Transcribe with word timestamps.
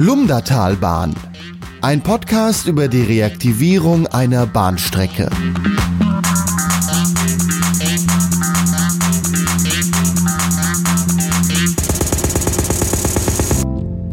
Lumdatalbahn. 0.00 1.12
Ein 1.80 2.02
Podcast 2.02 2.68
über 2.68 2.86
die 2.86 3.02
Reaktivierung 3.02 4.06
einer 4.06 4.46
Bahnstrecke. 4.46 5.28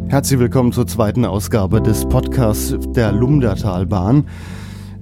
Herzlich 0.08 0.40
willkommen 0.40 0.72
zur 0.72 0.88
zweiten 0.88 1.24
Ausgabe 1.24 1.80
des 1.84 2.10
Podcasts 2.10 2.74
der 2.88 3.12
Lumdatalbahn. 3.12 4.26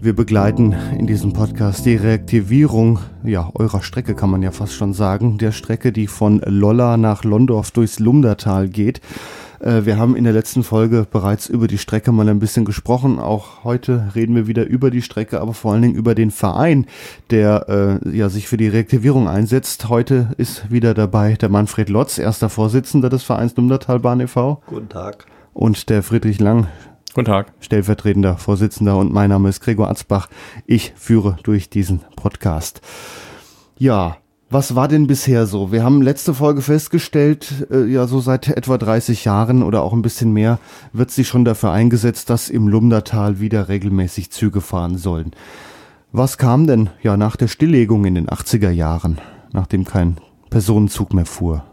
Wir 0.02 0.14
begleiten 0.14 0.76
in 1.00 1.08
diesem 1.08 1.32
Podcast 1.32 1.86
die 1.86 1.96
Reaktivierung 1.96 3.00
ja, 3.24 3.50
eurer 3.54 3.82
Strecke, 3.82 4.16
kann 4.16 4.30
man 4.30 4.42
ja 4.42 4.52
fast 4.52 4.74
schon 4.74 4.94
sagen, 4.94 5.38
der 5.38 5.54
Strecke, 5.54 5.94
die 5.94 6.08
von 6.08 6.42
Lolla 6.46 6.98
nach 6.98 7.24
Londorf 7.24 7.72
durchs 7.72 8.00
Lumdatal 8.00 8.68
geht. 8.68 9.00
Äh, 9.64 9.86
wir 9.86 9.98
haben 9.98 10.16
in 10.16 10.26
der 10.26 10.34
letzten 10.34 10.64
Folge 10.64 11.08
bereits 11.10 11.48
über 11.48 11.68
die 11.68 11.78
Strecke 11.78 12.12
mal 12.12 12.28
ein 12.28 12.40
bisschen 12.40 12.66
gesprochen. 12.66 13.20
Auch 13.20 13.64
heute 13.64 14.12
reden 14.14 14.36
wir 14.36 14.48
wieder 14.48 14.66
über 14.66 14.92
die 14.92 15.02
Strecke, 15.02 15.40
aber 15.40 15.54
vor 15.54 15.72
allen 15.72 15.82
Dingen 15.82 15.96
über 15.96 16.16
den 16.16 16.32
Verein, 16.32 16.86
der 17.30 18.02
äh, 18.04 18.16
ja 18.16 18.30
sich 18.30 18.48
für 18.48 18.58
die 18.58 18.68
Reaktivierung 18.68 19.28
einsetzt. 19.28 19.88
Heute 19.90 20.30
ist 20.38 20.70
wieder 20.70 20.94
dabei 20.94 21.34
der 21.34 21.50
Manfred 21.50 21.90
Lotz, 21.90 22.18
erster 22.18 22.50
Vorsitzender 22.50 23.10
des 23.10 23.24
Vereins 23.24 23.56
Lumdatalbahn 23.56 24.20
e.V. 24.20 24.62
Guten 24.68 24.90
Tag. 24.90 25.26
Und 25.54 25.90
der 25.90 26.04
Friedrich 26.04 26.40
Lang, 26.40 26.68
Guten 27.14 27.26
Tag. 27.26 27.54
Stellvertretender 27.60 28.38
Vorsitzender 28.38 28.98
und 28.98 29.14
mein 29.14 29.30
Name 29.30 29.48
ist 29.48 29.62
Gregor 29.62 29.88
Atzbach. 29.88 30.30
Ich 30.66 30.94
führe 30.96 31.38
durch 31.44 31.70
diesen 31.70 32.02
Podcast. 32.16 32.82
Ja, 33.78 34.18
was 34.54 34.76
war 34.76 34.88
denn 34.88 35.08
bisher 35.08 35.48
so? 35.48 35.72
Wir 35.72 35.84
haben 35.84 36.02
letzte 36.02 36.34
Folge 36.34 36.62
festgestellt, 36.62 37.68
äh, 37.72 37.86
ja, 37.86 38.06
so 38.06 38.20
seit 38.20 38.48
etwa 38.48 38.78
30 38.78 39.26
Jahren 39.26 39.64
oder 39.64 39.82
auch 39.82 39.94
ein 39.94 40.04
bisschen 40.04 40.32
mehr 40.32 40.60
wird 40.94 41.12
sich 41.12 41.28
schon 41.28 41.44
dafür 41.44 41.72
eingesetzt, 41.72 42.30
dass 42.30 42.50
im 42.50 42.68
Lumdertal 42.68 43.40
wieder 43.40 43.68
regelmäßig 43.68 44.32
Züge 44.32 44.62
fahren 44.62 44.98
sollen. 44.98 45.32
Was 46.12 46.38
kam 46.38 46.68
denn 46.68 46.92
ja 47.02 47.18
nach 47.18 47.36
der 47.36 47.48
Stilllegung 47.48 48.06
in 48.06 48.16
den 48.16 48.28
80er 48.28 48.70
Jahren, 48.70 49.20
nachdem 49.52 49.84
kein 49.84 50.18
Personenzug 50.52 51.14
mehr 51.14 51.26
fuhr? 51.26 51.66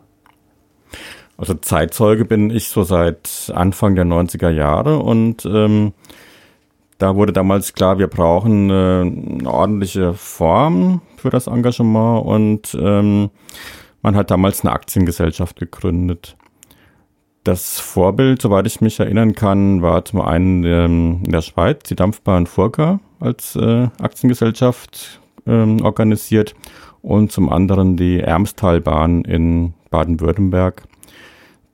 Also 1.37 1.55
Zeitzeuge 1.55 2.25
bin 2.25 2.50
ich 2.50 2.69
so 2.69 2.83
seit 2.83 3.53
Anfang 3.55 3.94
der 3.94 4.06
90er 4.06 4.50
Jahre 4.50 4.98
und 4.98 5.44
ähm, 5.44 5.92
da 7.01 7.17
wurde 7.17 7.33
damals 7.33 7.73
klar, 7.73 7.98
wir 7.98 8.06
brauchen 8.06 8.70
äh, 8.70 8.73
eine 8.73 9.51
ordentliche 9.51 10.15
Form 10.15 11.01
für 11.17 11.31
das 11.31 11.47
Engagement 11.47 12.25
und 12.25 12.79
ähm, 12.81 13.31
man 14.03 14.17
hat 14.17 14.31
damals 14.31 14.62
eine 14.62 14.73
Aktiengesellschaft 14.73 15.59
gegründet. 15.59 16.37
Das 17.43 17.81
Vorbild, 17.81 18.43
soweit 18.43 18.67
ich 18.67 18.81
mich 18.81 19.01
erinnern 19.01 19.34
kann, 19.34 19.83
war 19.83 20.05
zum 20.05 20.21
einen 20.21 20.65
ähm, 20.65 21.21
in 21.25 21.33
der 21.33 21.43
Schweiz 21.43 21.84
die 21.89 21.97
Dampfbahn 21.97 22.47
Furka 22.47 23.01
als 23.19 23.56
äh, 23.56 23.89
Aktiengesellschaft 24.01 25.21
ähm, 25.47 25.83
organisiert 25.83 26.55
und 27.03 27.33
zum 27.33 27.48
anderen 27.48 27.97
die 27.97 28.21
Ermstalbahn 28.21 29.23
in 29.25 29.75
Baden-Württemberg 29.91 30.84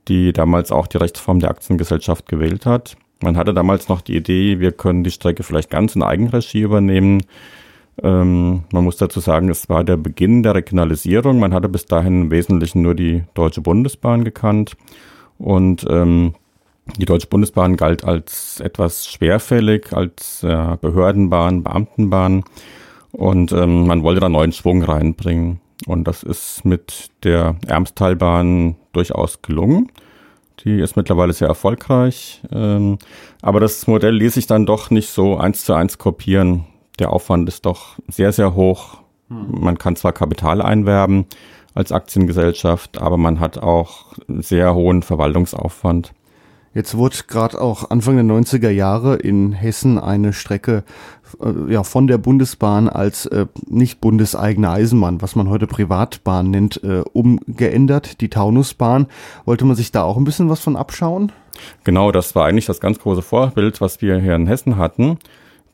die 0.08 0.32
damals 0.32 0.72
auch 0.72 0.86
die 0.86 0.98
Rechtsform 0.98 1.40
der 1.40 1.50
Aktiengesellschaft 1.50 2.26
gewählt 2.26 2.66
hat. 2.66 2.96
Man 3.20 3.36
hatte 3.36 3.54
damals 3.54 3.88
noch 3.88 4.02
die 4.02 4.16
Idee, 4.16 4.60
wir 4.60 4.72
können 4.72 5.04
die 5.04 5.10
Strecke 5.10 5.42
vielleicht 5.42 5.70
ganz 5.70 5.96
in 5.96 6.02
Eigenregie 6.02 6.60
übernehmen. 6.60 7.22
Ähm, 8.02 8.64
man 8.72 8.84
muss 8.84 8.98
dazu 8.98 9.20
sagen, 9.20 9.48
es 9.48 9.68
war 9.68 9.84
der 9.84 9.96
Beginn 9.96 10.42
der 10.42 10.54
Regionalisierung. 10.54 11.38
Man 11.38 11.54
hatte 11.54 11.68
bis 11.68 11.86
dahin 11.86 12.22
im 12.22 12.30
Wesentlichen 12.30 12.82
nur 12.82 12.94
die 12.94 13.24
Deutsche 13.34 13.62
Bundesbahn 13.62 14.24
gekannt. 14.24 14.76
Und 15.38 15.86
ähm, 15.88 16.34
die 16.98 17.06
Deutsche 17.06 17.26
Bundesbahn 17.26 17.76
galt 17.76 18.04
als 18.04 18.60
etwas 18.60 19.06
schwerfällig, 19.06 19.92
als 19.92 20.42
äh, 20.42 20.76
Behördenbahn, 20.80 21.62
Beamtenbahn. 21.62 22.44
Und 23.12 23.52
ähm, 23.52 23.86
man 23.86 24.02
wollte 24.02 24.20
da 24.20 24.28
neuen 24.28 24.52
Schwung 24.52 24.82
reinbringen. 24.82 25.60
Und 25.86 26.04
das 26.04 26.22
ist 26.22 26.64
mit 26.64 27.10
der 27.22 27.56
Ermstalbahn 27.66 28.76
durchaus 28.92 29.42
gelungen. 29.42 29.90
Die 30.64 30.80
ist 30.80 30.96
mittlerweile 30.96 31.32
sehr 31.32 31.48
erfolgreich. 31.48 32.40
Ähm, 32.50 32.98
aber 33.42 33.60
das 33.60 33.86
Modell 33.86 34.14
ließ 34.14 34.34
sich 34.34 34.46
dann 34.46 34.66
doch 34.66 34.90
nicht 34.90 35.10
so 35.10 35.36
eins 35.36 35.64
zu 35.64 35.74
eins 35.74 35.98
kopieren. 35.98 36.64
Der 36.98 37.12
Aufwand 37.12 37.48
ist 37.48 37.66
doch 37.66 37.96
sehr, 38.08 38.32
sehr 38.32 38.54
hoch. 38.54 38.98
Hm. 39.28 39.60
Man 39.60 39.78
kann 39.78 39.96
zwar 39.96 40.12
Kapital 40.12 40.62
einwerben 40.62 41.26
als 41.74 41.92
Aktiengesellschaft, 41.92 42.98
aber 42.98 43.18
man 43.18 43.38
hat 43.38 43.58
auch 43.58 44.06
sehr 44.28 44.74
hohen 44.74 45.02
Verwaltungsaufwand. 45.02 46.12
Jetzt 46.76 46.94
wurde 46.94 47.16
gerade 47.26 47.58
auch 47.58 47.88
Anfang 47.88 48.16
der 48.16 48.24
90er 48.26 48.68
Jahre 48.68 49.16
in 49.16 49.52
Hessen 49.52 49.98
eine 49.98 50.34
Strecke 50.34 50.84
äh, 51.40 51.72
ja, 51.72 51.82
von 51.84 52.06
der 52.06 52.18
Bundesbahn 52.18 52.90
als 52.90 53.24
äh, 53.24 53.46
nicht 53.66 54.02
bundeseigene 54.02 54.68
Eisenbahn, 54.68 55.22
was 55.22 55.36
man 55.36 55.48
heute 55.48 55.66
Privatbahn 55.66 56.50
nennt, 56.50 56.84
äh, 56.84 57.02
umgeändert. 57.14 58.20
Die 58.20 58.28
Taunusbahn. 58.28 59.06
Wollte 59.46 59.64
man 59.64 59.74
sich 59.74 59.90
da 59.90 60.02
auch 60.02 60.18
ein 60.18 60.24
bisschen 60.24 60.50
was 60.50 60.60
von 60.60 60.76
abschauen? 60.76 61.32
Genau, 61.84 62.12
das 62.12 62.34
war 62.34 62.44
eigentlich 62.44 62.66
das 62.66 62.78
ganz 62.78 62.98
große 62.98 63.22
Vorbild, 63.22 63.80
was 63.80 64.02
wir 64.02 64.18
hier 64.18 64.34
in 64.34 64.46
Hessen 64.46 64.76
hatten. 64.76 65.18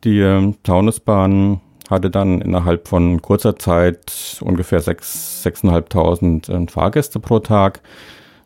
Die 0.05 0.21
äh, 0.21 0.55
Taunusbahn 0.63 1.61
hatte 1.91 2.11
dann 2.11 2.41
innerhalb 2.41 2.87
von 2.87 3.21
kurzer 3.21 3.57
Zeit 3.57 4.39
ungefähr 4.41 4.81
6.500 4.81 6.49
äh, 6.49 6.71
Fahrgäste 6.71 7.19
pro 7.19 7.41
Tag 7.41 7.81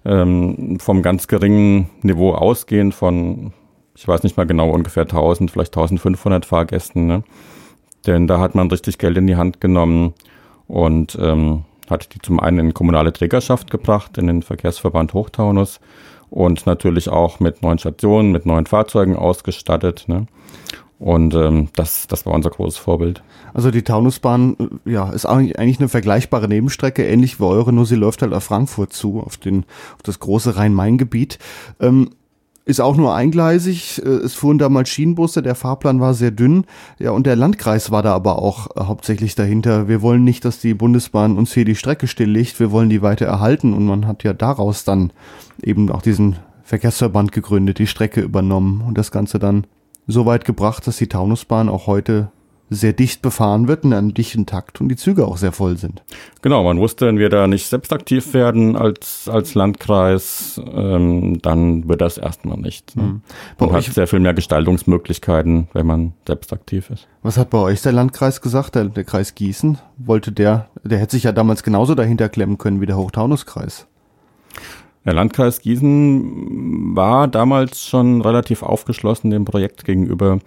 ähm, 0.06 0.78
vom 0.78 1.03
ganz 1.03 1.27
geringen 1.27 1.91
Niveau 2.03 2.33
ausgehen 2.33 2.93
von, 2.93 3.53
ich 3.94 4.06
weiß 4.06 4.22
nicht 4.22 4.37
mal 4.37 4.47
genau, 4.47 4.71
ungefähr 4.71 5.03
1000, 5.03 5.50
vielleicht 5.50 5.77
1500 5.77 6.47
Fahrgästen. 6.47 7.06
Ne? 7.06 7.25
Denn 8.06 8.27
da 8.27 8.39
hat 8.39 8.55
man 8.55 8.71
richtig 8.71 8.99
Geld 8.99 9.19
in 9.19 9.27
die 9.27 9.37
Hand 9.37 9.61
genommen 9.61 10.15
und 10.69 11.19
ähm, 11.21 11.65
hat 11.91 12.15
die 12.15 12.21
zum 12.21 12.41
einen 12.41 12.59
in 12.59 12.75
kommunale 12.75 13.12
Trägerschaft 13.12 13.71
gebracht, 13.71 14.16
in 14.19 14.28
den 14.28 14.43
Verkehrsverband 14.43 15.12
Hochtaunus 15.12 15.81
und 16.31 16.66
natürlich 16.66 17.09
auch 17.09 17.41
mit 17.41 17.62
neuen 17.62 17.78
Stationen, 17.78 18.33
mit 18.33 18.47
neuen 18.47 18.66
Fahrzeugen 18.66 19.16
ausgestattet. 19.16 20.05
Ne? 20.06 20.27
Und 20.99 21.34
ähm, 21.34 21.69
das, 21.75 22.07
das 22.07 22.25
war 22.25 22.33
unser 22.33 22.51
großes 22.51 22.79
Vorbild. 22.79 23.23
Also 23.53 23.71
die 23.71 23.83
Taunusbahn, 23.83 24.57
äh, 24.87 24.91
ja, 24.93 25.11
ist 25.11 25.27
eigentlich 25.27 25.79
eine 25.79 25.89
vergleichbare 25.89 26.49
Nebenstrecke, 26.49 27.07
ähnlich 27.07 27.39
wie 27.39 27.45
eure, 27.45 27.73
nur 27.73 27.84
sie 27.84 27.97
läuft 27.97 28.23
halt 28.23 28.33
auf 28.33 28.45
Frankfurt 28.45 28.93
zu, 28.93 29.21
auf 29.21 29.37
den, 29.37 29.65
auf 29.95 30.03
das 30.03 30.21
große 30.21 30.57
Rhein-Main-Gebiet. 30.57 31.39
Ähm, 31.81 32.11
ist 32.65 32.81
auch 32.81 32.97
nur 32.97 33.15
eingleisig. 33.15 34.03
Äh, 34.05 34.09
es 34.09 34.34
fuhren 34.34 34.59
damals 34.59 34.89
Schienenbusse, 34.89 35.43
der 35.43 35.55
Fahrplan 35.55 36.01
war 36.01 36.15
sehr 36.15 36.31
dünn. 36.31 36.65
Ja, 36.99 37.11
und 37.11 37.27
der 37.27 37.37
Landkreis 37.37 37.91
war 37.91 38.03
da 38.03 38.15
aber 38.15 38.41
auch 38.41 38.69
äh, 38.77 38.81
hauptsächlich 38.81 39.34
dahinter. 39.34 39.89
Wir 39.89 40.01
wollen 40.01 40.25
nicht, 40.25 40.45
dass 40.47 40.61
die 40.61 40.75
Bundesbahn 40.75 41.37
uns 41.37 41.53
hier 41.53 41.67
die 41.67 41.77
Strecke 41.77 42.09
stilllegt, 42.09 42.59
wir 42.59 42.73
wollen 42.73 42.89
die 42.89 43.03
weiter 43.03 43.27
erhalten. 43.27 43.75
Und 43.75 43.87
man 43.87 44.07
hat 44.07 44.25
ja 44.25 44.33
daraus 44.33 44.84
dann 44.84 45.13
eben 45.63 45.91
auch 45.91 46.03
diesen 46.03 46.37
Verkehrsverband 46.65 47.33
gegründet, 47.33 47.78
die 47.78 47.87
Strecke 47.87 48.23
übernommen 48.23 48.83
und 48.84 48.99
das 48.99 49.13
Ganze 49.13 49.39
dann 49.39 49.67
so 50.06 50.27
weit 50.27 50.44
gebracht, 50.44 50.87
dass 50.87 50.99
die 50.99 51.09
Taunusbahn 51.09 51.69
auch 51.69 51.87
heute 51.87 52.31
sehr 52.69 52.93
dicht 52.93 53.22
befahren 53.22 53.69
wird 53.69 53.84
in 53.84 53.93
einem 53.93 54.12
dichten 54.12 54.44
Takt 54.44 54.81
und 54.81 54.89
die 54.89 54.97
Züge 54.97 55.27
auch 55.27 55.37
sehr 55.37 55.53
voll 55.53 55.77
sind. 55.77 56.03
Genau, 56.43 56.65
man 56.65 56.81
wusste, 56.81 57.06
wenn 57.06 57.19
wir 57.19 57.28
da 57.28 57.47
nicht 57.47 57.69
selbst 57.69 57.93
aktiv 57.93 58.34
werden 58.34 58.77
als, 58.77 59.28
als 59.28 59.55
Landkreis, 59.55 60.61
ähm, 60.75 61.41
dann 61.43 61.89
wird 61.89 62.00
das 62.00 62.19
erstmal 62.19 62.59
nicht. 62.59 62.97
Ne? 62.97 63.03
Mhm. 63.03 63.22
Man 63.59 63.72
hat 63.72 63.84
sehr 63.84 64.09
viel 64.09 64.21
mehr 64.21 64.34
Gestaltungsmöglichkeiten, 64.34 65.69
wenn 65.75 65.87
man 65.87 66.15
selbst 66.27 66.53
aktiv 66.53 66.91
ist. 66.91 67.06
Was 67.22 67.39
hat 67.39 67.50
bei 67.50 67.59
euch 67.59 67.83
der 67.83 67.93
Landkreis 67.93 68.41
gesagt, 68.41 68.75
der, 68.75 68.87
der 68.87 69.05
Kreis 69.05 69.34
Gießen? 69.34 69.78
Wollte 69.99 70.33
der, 70.33 70.69
der 70.83 70.99
hätte 70.99 71.12
sich 71.12 71.22
ja 71.22 71.33
damals 71.33 71.62
genauso 71.62 71.95
dahinter 71.95 72.28
klemmen 72.28 72.59
können 72.59 72.81
wie 72.81 72.87
der 72.87 72.97
Hochtaunuskreis. 72.97 73.87
Der 75.06 75.15
Landkreis 75.15 75.61
Gießen 75.61 76.97
war 76.97 77.28
damals 77.28 77.86
schon 77.86 78.22
relativ 78.22 78.65
aufgeschlossen 78.65 79.30
dem 79.30 79.45
Projekt 79.45 79.84
gegenüber. 79.84 80.41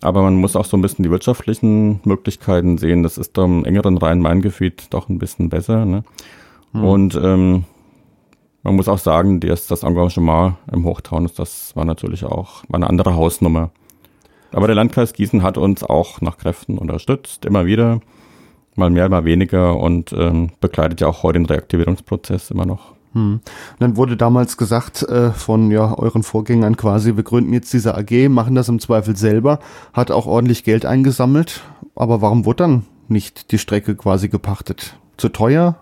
Aber 0.00 0.22
man 0.22 0.34
muss 0.34 0.56
auch 0.56 0.64
so 0.64 0.76
ein 0.76 0.82
bisschen 0.82 1.04
die 1.04 1.10
wirtschaftlichen 1.10 2.00
Möglichkeiten 2.04 2.76
sehen. 2.76 3.04
Das 3.04 3.18
ist 3.18 3.38
im 3.38 3.64
engeren 3.64 3.96
Rhein-Main-Gebiet 3.96 4.88
doch 4.90 5.08
ein 5.08 5.20
bisschen 5.20 5.48
besser. 5.48 5.84
Ne? 5.84 6.02
Hm. 6.72 6.84
Und 6.84 7.14
ähm, 7.22 7.64
man 8.64 8.74
muss 8.74 8.88
auch 8.88 8.98
sagen, 8.98 9.38
das, 9.38 9.68
das 9.68 9.84
Engagement 9.84 10.56
im 10.72 10.84
Hochtaunus, 10.84 11.34
das 11.34 11.76
war 11.76 11.84
natürlich 11.84 12.24
auch 12.24 12.64
war 12.68 12.76
eine 12.76 12.88
andere 12.88 13.14
Hausnummer. 13.14 13.70
Aber 14.52 14.66
der 14.66 14.76
Landkreis 14.76 15.12
Gießen 15.12 15.42
hat 15.42 15.56
uns 15.56 15.84
auch 15.84 16.20
nach 16.20 16.38
Kräften 16.38 16.78
unterstützt, 16.78 17.44
immer 17.44 17.66
wieder, 17.66 18.00
mal 18.74 18.90
mehr, 18.90 19.08
mal 19.08 19.24
weniger 19.24 19.76
und 19.76 20.12
ähm, 20.12 20.50
begleitet 20.60 21.00
ja 21.00 21.06
auch 21.08 21.22
heute 21.22 21.38
den 21.38 21.46
Reaktivierungsprozess 21.46 22.50
immer 22.50 22.66
noch. 22.66 22.93
Hm. 23.14 23.40
dann 23.78 23.96
wurde 23.96 24.16
damals 24.16 24.56
gesagt 24.56 25.04
äh, 25.04 25.30
von 25.30 25.70
ja 25.70 25.96
euren 25.96 26.24
Vorgängern 26.24 26.76
quasi, 26.76 27.14
wir 27.14 27.22
gründen 27.22 27.52
jetzt 27.52 27.72
diese 27.72 27.96
AG, 27.96 28.28
machen 28.28 28.56
das 28.56 28.68
im 28.68 28.80
Zweifel 28.80 29.14
selber, 29.16 29.60
hat 29.92 30.10
auch 30.10 30.26
ordentlich 30.26 30.64
Geld 30.64 30.84
eingesammelt, 30.84 31.62
aber 31.94 32.20
warum 32.20 32.44
wurde 32.44 32.64
dann 32.64 32.86
nicht 33.06 33.52
die 33.52 33.58
Strecke 33.58 33.94
quasi 33.94 34.28
gepachtet? 34.28 34.96
Zu 35.16 35.28
teuer 35.28 35.76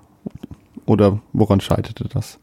oder 0.85 1.21
woran 1.33 1.61
scheiterte 1.61 2.07
das? 2.13 2.39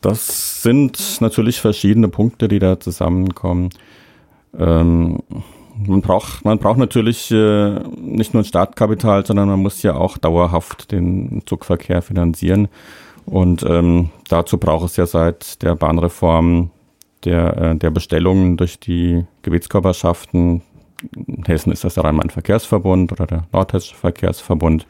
Das 0.00 0.62
sind 0.62 1.20
natürlich 1.20 1.60
verschiedene 1.60 2.08
Punkte, 2.08 2.48
die 2.48 2.60
da 2.60 2.80
zusammenkommen. 2.80 3.70
Ähm, 4.56 5.18
man 5.86 6.00
braucht, 6.00 6.44
man 6.44 6.58
braucht 6.58 6.78
natürlich 6.78 7.30
äh, 7.30 7.80
nicht 8.00 8.34
nur 8.34 8.42
ein 8.42 8.46
Startkapital, 8.46 9.26
sondern 9.26 9.48
man 9.48 9.60
muss 9.60 9.82
ja 9.82 9.94
auch 9.94 10.18
dauerhaft 10.18 10.90
den 10.90 11.42
Zugverkehr 11.46 12.02
finanzieren. 12.02 12.68
Und 13.28 13.62
ähm, 13.62 14.10
dazu 14.28 14.58
braucht 14.58 14.86
es 14.86 14.96
ja 14.96 15.06
seit 15.06 15.62
der 15.62 15.74
Bahnreform 15.74 16.70
der, 17.24 17.56
äh, 17.56 17.76
der 17.76 17.90
Bestellungen 17.90 18.56
durch 18.56 18.80
die 18.80 19.24
Gebietskörperschaften. 19.42 20.62
In 21.26 21.44
Hessen 21.44 21.72
ist 21.72 21.84
das 21.84 21.94
der 21.94 22.04
Rhein-Main-Verkehrsverbund 22.04 23.12
oder 23.12 23.26
der 23.26 23.44
Nordhessische 23.52 23.96
Verkehrsverbund. 23.96 24.86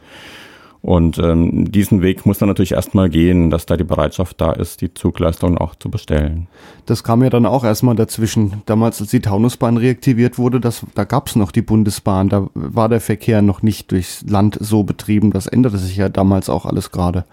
Und 0.81 1.19
ähm, 1.19 1.71
diesen 1.73 2.03
Weg 2.03 2.25
muss 2.25 2.41
man 2.41 2.49
natürlich 2.49 2.73
erstmal 2.73 3.11
gehen, 3.11 3.51
dass 3.51 3.67
da 3.67 3.77
die 3.77 3.85
Bereitschaft 3.85 4.41
da 4.41 4.53
ist, 4.53 4.81
die 4.81 4.95
Zugleistung 4.95 5.59
auch 5.59 5.75
zu 5.75 5.91
bestellen. 5.91 6.47
Das 6.87 7.03
kam 7.03 7.23
ja 7.25 7.31
dann 7.31 7.47
auch 7.47 7.65
erstmal 7.65 7.97
dazwischen. 7.97 8.63
Damals, 8.67 9.01
als 9.01 9.11
die 9.11 9.21
Taunusbahn 9.21 9.77
reaktiviert 9.77 10.39
wurde, 10.39 10.61
das, 10.61 10.87
da 10.95 11.03
gab's 11.03 11.35
noch 11.35 11.51
die 11.51 11.63
Bundesbahn. 11.63 12.29
Da 12.29 12.49
war 12.55 12.89
der 12.89 13.01
Verkehr 13.01 13.43
noch 13.43 13.63
nicht 13.63 13.91
durchs 13.91 14.23
Land 14.23 14.57
so 14.61 14.85
betrieben. 14.85 15.33
Das 15.33 15.49
änderte 15.49 15.79
sich 15.79 15.97
ja 15.97 16.09
damals 16.09 16.49
auch 16.49 16.65
alles 16.65 16.93
gerade. 16.93 17.25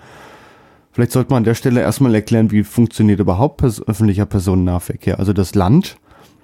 Vielleicht 0.95 1.11
sollte 1.11 1.31
man 1.31 1.39
an 1.39 1.43
der 1.43 1.53
Stelle 1.55 1.81
erstmal 1.81 2.15
erklären, 2.15 2.51
wie 2.51 2.63
funktioniert 2.63 3.19
überhaupt 3.19 3.57
pers 3.57 3.85
öffentlicher 3.85 4.25
Personennahverkehr. 4.25 5.19
Also 5.19 5.33
das 5.33 5.53
Land 5.53 5.97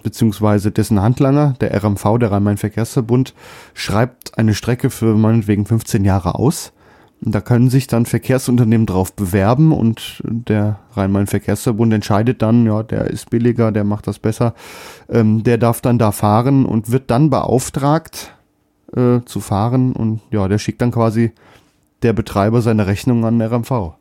beziehungsweise 0.03 0.71
dessen 0.71 1.01
Handlanger, 1.01 1.53
der 1.61 1.73
RMV, 1.73 2.17
der 2.19 2.31
Rhein-Main-Verkehrsverbund, 2.31 3.33
schreibt 3.73 4.37
eine 4.37 4.53
Strecke 4.53 4.89
für 4.89 5.15
meinetwegen 5.15 5.65
15 5.65 6.03
Jahre 6.03 6.35
aus 6.35 6.73
da 7.23 7.39
können 7.39 7.69
sich 7.69 7.85
dann 7.85 8.07
Verkehrsunternehmen 8.07 8.87
drauf 8.87 9.13
bewerben 9.13 9.71
und 9.71 10.21
der 10.23 10.79
Rhein-Main-Verkehrsverbund 10.93 11.93
entscheidet 11.93 12.41
dann, 12.41 12.65
ja, 12.65 12.81
der 12.81 13.11
ist 13.11 13.29
billiger, 13.29 13.71
der 13.71 13.83
macht 13.83 14.07
das 14.07 14.17
besser, 14.17 14.55
ähm, 15.07 15.43
der 15.43 15.59
darf 15.59 15.81
dann 15.81 15.99
da 15.99 16.11
fahren 16.11 16.65
und 16.65 16.91
wird 16.91 17.11
dann 17.11 17.29
beauftragt 17.29 18.33
äh, 18.95 19.19
zu 19.23 19.39
fahren 19.39 19.93
und 19.93 20.21
ja, 20.31 20.47
der 20.47 20.57
schickt 20.57 20.81
dann 20.81 20.91
quasi 20.91 21.31
der 22.01 22.13
Betreiber 22.13 22.63
seine 22.63 22.87
Rechnung 22.87 23.23
an 23.23 23.37
den 23.37 23.47
RMV. 23.47 23.93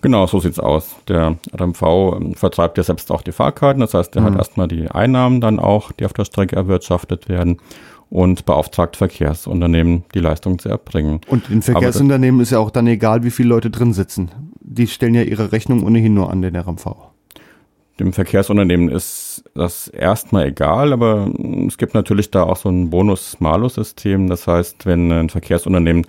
Genau, 0.00 0.26
so 0.26 0.40
sieht's 0.40 0.58
aus. 0.58 0.96
Der 1.08 1.36
RMV 1.58 1.82
ähm, 1.82 2.34
vertreibt 2.34 2.78
ja 2.78 2.84
selbst 2.84 3.10
auch 3.10 3.22
die 3.22 3.32
Fahrkarten, 3.32 3.80
das 3.80 3.94
heißt, 3.94 4.14
der 4.14 4.22
mhm. 4.22 4.26
hat 4.26 4.36
erstmal 4.36 4.68
die 4.68 4.90
Einnahmen 4.90 5.40
dann 5.40 5.58
auch, 5.58 5.92
die 5.92 6.04
auf 6.04 6.12
der 6.12 6.24
Strecke 6.24 6.56
erwirtschaftet 6.56 7.28
werden 7.28 7.58
und 8.10 8.46
beauftragt 8.46 8.96
Verkehrsunternehmen, 8.96 10.04
die 10.14 10.20
Leistung 10.20 10.58
zu 10.58 10.68
erbringen. 10.68 11.20
Und 11.28 11.48
den 11.48 11.62
Verkehrsunternehmen 11.62 12.40
ist 12.40 12.50
ja 12.50 12.58
auch 12.58 12.70
dann 12.70 12.86
egal, 12.86 13.22
wie 13.22 13.30
viele 13.30 13.50
Leute 13.50 13.70
drin 13.70 13.92
sitzen. 13.92 14.30
Die 14.60 14.86
stellen 14.86 15.14
ja 15.14 15.22
ihre 15.22 15.52
Rechnung 15.52 15.84
ohnehin 15.84 16.14
nur 16.14 16.30
an 16.30 16.42
den 16.42 16.56
RMV. 16.56 16.86
Dem 18.00 18.12
Verkehrsunternehmen 18.12 18.88
ist 18.88 19.44
das 19.54 19.88
erstmal 19.88 20.46
egal, 20.46 20.92
aber 20.92 21.28
es 21.66 21.78
gibt 21.78 21.94
natürlich 21.94 22.30
da 22.30 22.44
auch 22.44 22.56
so 22.56 22.68
ein 22.68 22.90
Bonus-Malus-System. 22.90 24.28
Das 24.28 24.46
heißt, 24.46 24.86
wenn 24.86 25.10
ein 25.10 25.28
Verkehrsunternehmen 25.28 26.06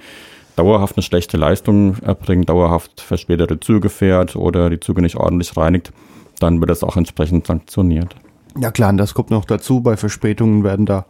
dauerhaft 0.60 0.98
eine 0.98 1.04
schlechte 1.04 1.38
Leistung 1.38 1.96
erbringt, 2.02 2.50
dauerhaft 2.50 3.00
verspätete 3.00 3.62
Züge 3.62 3.90
fährt 3.90 4.36
oder 4.36 4.70
die 4.70 4.80
Züge 4.80 5.02
nicht 5.02 5.16
ordentlich 5.16 5.56
reinigt, 5.56 5.94
dann 6.40 6.60
wird 6.60 6.70
das 6.70 6.84
auch 6.84 6.98
entsprechend 6.98 7.48
sanktioniert. 7.48 8.16
Ja 8.60 8.70
klar, 8.70 8.90
und 8.90 8.98
das 8.98 9.14
kommt 9.14 9.32
noch 9.32 9.46
dazu. 9.46 9.80
Bei 9.82 9.96
Verspätungen 9.96 10.66
werden 10.66 10.86
da 10.86 11.06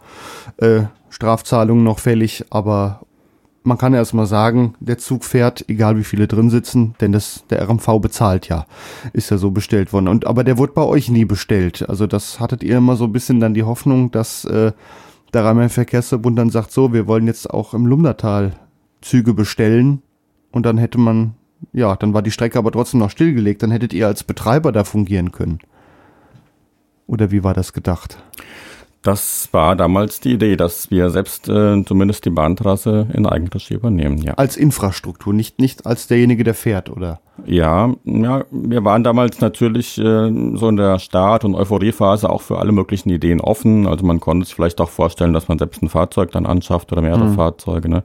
äh, 0.58 0.82
Strafzahlungen 1.08 1.82
noch 1.82 1.98
fällig, 1.98 2.44
aber 2.50 3.00
man 3.64 3.76
kann 3.76 3.92
erstmal 3.92 4.26
sagen, 4.26 4.74
der 4.78 4.98
Zug 4.98 5.24
fährt, 5.24 5.68
egal 5.68 5.98
wie 5.98 6.04
viele 6.04 6.28
drin 6.28 6.48
sitzen, 6.48 6.94
denn 7.00 7.10
das 7.10 7.44
der 7.50 7.68
RMV 7.68 8.00
bezahlt 8.00 8.48
ja, 8.48 8.66
ist 9.12 9.30
ja 9.30 9.36
so 9.36 9.50
bestellt 9.50 9.92
worden. 9.92 10.06
Und 10.06 10.28
aber 10.28 10.44
der 10.44 10.58
wurde 10.58 10.74
bei 10.74 10.84
euch 10.84 11.08
nie 11.08 11.24
bestellt. 11.24 11.88
Also 11.88 12.06
das 12.06 12.38
hattet 12.38 12.62
ihr 12.62 12.76
immer 12.76 12.94
so 12.94 13.04
ein 13.04 13.12
bisschen 13.12 13.40
dann 13.40 13.54
die 13.54 13.64
Hoffnung, 13.64 14.12
dass 14.12 14.44
äh, 14.44 14.70
der 15.34 15.44
Rhein-Main-Verkehrsverbund 15.44 16.38
dann 16.38 16.50
sagt, 16.50 16.70
so, 16.70 16.92
wir 16.92 17.08
wollen 17.08 17.26
jetzt 17.26 17.50
auch 17.50 17.74
im 17.74 17.86
Lumdertal 17.86 18.52
Züge 19.00 19.34
bestellen 19.34 20.02
und 20.52 20.66
dann 20.66 20.78
hätte 20.78 20.98
man, 20.98 21.34
ja, 21.72 21.96
dann 21.96 22.14
war 22.14 22.22
die 22.22 22.30
Strecke 22.30 22.58
aber 22.58 22.72
trotzdem 22.72 23.00
noch 23.00 23.10
stillgelegt, 23.10 23.62
dann 23.62 23.70
hättet 23.70 23.92
ihr 23.92 24.06
als 24.06 24.24
Betreiber 24.24 24.72
da 24.72 24.84
fungieren 24.84 25.32
können. 25.32 25.58
Oder 27.06 27.30
wie 27.30 27.42
war 27.42 27.54
das 27.54 27.72
gedacht? 27.72 28.18
Das 29.02 29.48
war 29.52 29.76
damals 29.76 30.20
die 30.20 30.32
Idee, 30.34 30.56
dass 30.56 30.90
wir 30.90 31.08
selbst 31.08 31.48
äh, 31.48 31.82
zumindest 31.86 32.26
die 32.26 32.30
Bahntrasse 32.30 33.08
in 33.14 33.24
Eigenregie 33.24 33.72
übernehmen, 33.72 34.18
ja. 34.18 34.34
Als 34.34 34.58
Infrastruktur, 34.58 35.32
nicht, 35.32 35.58
nicht 35.58 35.86
als 35.86 36.06
derjenige, 36.06 36.44
der 36.44 36.52
fährt, 36.52 36.90
oder? 36.90 37.20
Ja, 37.46 37.94
ja, 38.04 38.44
wir 38.50 38.84
waren 38.84 39.02
damals 39.02 39.40
natürlich 39.40 39.96
äh, 39.96 40.30
so 40.54 40.68
in 40.68 40.76
der 40.76 40.98
Start- 40.98 41.46
und 41.46 41.54
Euphoriephase 41.54 42.28
auch 42.28 42.42
für 42.42 42.58
alle 42.58 42.72
möglichen 42.72 43.08
Ideen 43.08 43.40
offen. 43.40 43.86
Also 43.86 44.04
man 44.04 44.20
konnte 44.20 44.44
sich 44.44 44.54
vielleicht 44.54 44.82
auch 44.82 44.90
vorstellen, 44.90 45.32
dass 45.32 45.48
man 45.48 45.58
selbst 45.58 45.82
ein 45.82 45.88
Fahrzeug 45.88 46.30
dann 46.32 46.44
anschafft 46.44 46.92
oder 46.92 47.00
mehrere 47.00 47.24
mhm. 47.24 47.36
Fahrzeuge. 47.36 47.88
Ne? 47.88 48.04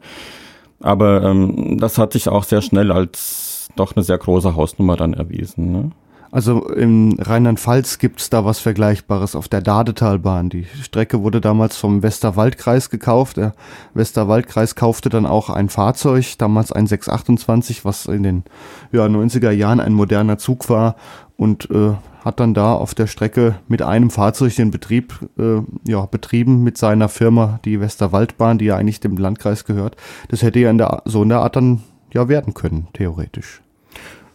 Aber 0.85 1.23
ähm, 1.23 1.79
das 1.79 1.97
hat 1.97 2.13
sich 2.13 2.29
auch 2.29 2.43
sehr 2.43 2.61
schnell 2.61 2.91
als 2.91 3.69
doch 3.75 3.95
eine 3.95 4.03
sehr 4.03 4.19
große 4.19 4.55
Hausnummer 4.55 4.95
dann 4.95 5.15
erwiesen. 5.15 5.71
Ne? 5.71 5.91
Also 6.31 6.67
in 6.67 7.17
Rheinland-Pfalz 7.19 7.97
gibt's 7.97 8.29
da 8.29 8.45
was 8.45 8.59
Vergleichbares 8.59 9.35
auf 9.35 9.47
der 9.47 9.61
Dadetalbahn. 9.61 10.49
Die 10.49 10.65
Strecke 10.83 11.23
wurde 11.23 11.41
damals 11.41 11.75
vom 11.75 12.03
Westerwaldkreis 12.03 12.91
gekauft. 12.91 13.37
Der 13.37 13.53
Westerwaldkreis 13.95 14.75
kaufte 14.75 15.09
dann 15.09 15.25
auch 15.25 15.49
ein 15.49 15.69
Fahrzeug, 15.69 16.37
damals 16.37 16.71
ein 16.71 16.85
628, 16.85 17.83
was 17.83 18.05
in 18.05 18.21
den 18.21 18.43
ja, 18.91 19.05
90er 19.05 19.51
Jahren 19.51 19.79
ein 19.79 19.93
moderner 19.93 20.37
Zug 20.37 20.69
war 20.69 20.97
und 21.37 21.69
äh, 21.69 21.93
hat 22.23 22.39
dann 22.39 22.53
da 22.53 22.73
auf 22.73 22.95
der 22.95 23.07
Strecke 23.07 23.55
mit 23.67 23.81
einem 23.81 24.09
Fahrzeug 24.09 24.55
den 24.55 24.71
Betrieb 24.71 25.13
äh, 25.37 25.61
ja, 25.87 26.05
betrieben 26.05 26.63
mit 26.63 26.77
seiner 26.77 27.09
Firma, 27.09 27.59
die 27.65 27.79
Westerwaldbahn, 27.79 28.57
die 28.57 28.65
ja 28.65 28.77
eigentlich 28.77 28.99
dem 28.99 29.17
Landkreis 29.17 29.65
gehört. 29.65 29.95
Das 30.29 30.41
hätte 30.41 30.59
ja 30.59 30.69
in 30.71 30.77
der, 30.77 31.03
so 31.05 31.23
in 31.23 31.29
der 31.29 31.39
Art 31.39 31.55
dann 31.55 31.83
ja 32.13 32.27
werden 32.27 32.53
können, 32.53 32.87
theoretisch. 32.93 33.61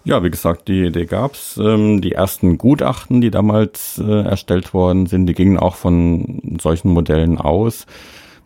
Ja, 0.05 0.23
wie 0.23 0.31
gesagt, 0.31 0.69
die 0.69 0.85
Idee 0.87 1.05
gab's. 1.05 1.58
Ähm, 1.62 2.00
die 2.00 2.12
ersten 2.12 2.56
Gutachten, 2.58 3.20
die 3.20 3.31
damals 3.31 3.99
äh, 3.99 4.23
erstellt 4.23 4.73
worden 4.73 5.06
sind, 5.06 5.26
die 5.26 5.35
gingen 5.35 5.58
auch 5.58 5.75
von 5.75 6.58
solchen 6.61 6.91
Modellen 6.91 7.38
aus. 7.38 7.87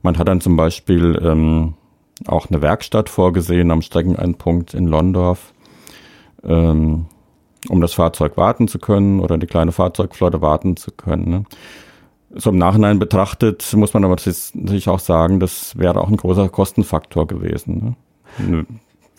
Man 0.02 0.18
hat 0.18 0.26
dann 0.26 0.40
zum 0.40 0.56
Beispiel 0.56 1.20
ähm, 1.22 1.74
auch 2.26 2.50
eine 2.50 2.60
Werkstatt 2.60 3.08
vorgesehen 3.08 3.70
am 3.70 3.82
Streckenendpunkt 3.82 4.74
in 4.74 4.86
Londorf, 4.86 5.52
ähm, 6.42 7.06
um 7.68 7.80
das 7.80 7.94
Fahrzeug 7.94 8.36
warten 8.36 8.68
zu 8.68 8.78
können 8.78 9.20
oder 9.20 9.38
die 9.38 9.46
kleine 9.46 9.72
Fahrzeugflotte 9.72 10.42
warten 10.42 10.76
zu 10.76 10.90
können. 10.90 11.28
Ne? 11.28 11.44
So 12.34 12.50
im 12.50 12.58
Nachhinein 12.58 12.98
betrachtet 12.98 13.72
muss 13.74 13.94
man 13.94 14.04
aber 14.04 14.16
natürlich 14.16 14.88
auch 14.88 14.98
sagen, 14.98 15.40
das 15.40 15.76
wäre 15.78 16.00
auch 16.00 16.08
ein 16.08 16.16
großer 16.16 16.48
Kostenfaktor 16.48 17.26
gewesen. 17.26 17.96
Ne? 18.38 18.66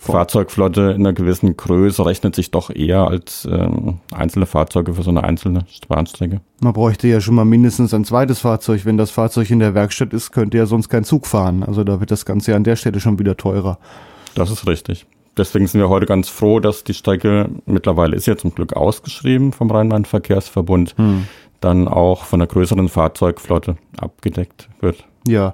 Fahrzeugflotte 0.05 0.91
in 0.91 1.01
einer 1.01 1.13
gewissen 1.13 1.57
Größe 1.57 2.05
rechnet 2.05 2.35
sich 2.35 2.51
doch 2.51 2.69
eher 2.69 3.07
als 3.07 3.47
ähm, 3.49 3.99
einzelne 4.13 4.45
Fahrzeuge 4.45 4.93
für 4.93 5.03
so 5.03 5.09
eine 5.09 5.23
einzelne 5.23 5.65
Bahnstrecke. 5.87 6.41
Man 6.61 6.73
bräuchte 6.73 7.07
ja 7.07 7.21
schon 7.21 7.35
mal 7.35 7.45
mindestens 7.45 7.93
ein 7.93 8.05
zweites 8.05 8.39
Fahrzeug. 8.39 8.85
Wenn 8.85 8.97
das 8.97 9.09
Fahrzeug 9.09 9.49
in 9.49 9.59
der 9.59 9.73
Werkstatt 9.73 10.13
ist, 10.13 10.31
könnte 10.31 10.57
ja 10.57 10.65
sonst 10.65 10.89
kein 10.89 11.05
Zug 11.05 11.25
fahren. 11.25 11.63
Also 11.63 11.83
da 11.83 11.99
wird 11.99 12.11
das 12.11 12.25
Ganze 12.25 12.51
ja 12.51 12.57
an 12.57 12.63
der 12.63 12.75
Stelle 12.75 12.99
schon 12.99 13.17
wieder 13.17 13.35
teurer. 13.37 13.79
Das 14.35 14.51
ist 14.51 14.67
richtig. 14.67 15.07
Deswegen 15.37 15.67
sind 15.67 15.81
wir 15.81 15.89
heute 15.89 16.05
ganz 16.05 16.29
froh, 16.29 16.59
dass 16.59 16.83
die 16.83 16.93
Strecke 16.93 17.49
mittlerweile 17.65 18.15
ist 18.15 18.25
ja 18.25 18.37
zum 18.37 18.55
Glück 18.55 18.73
ausgeschrieben 18.73 19.51
vom 19.51 19.69
Rheinland-Verkehrsverbund, 19.69 20.95
hm. 20.97 21.27
dann 21.59 21.87
auch 21.87 22.23
von 22.23 22.41
einer 22.41 22.47
größeren 22.47 22.89
Fahrzeugflotte 22.89 23.77
abgedeckt 23.97 24.69
wird. 24.79 25.05
Ja, 25.27 25.53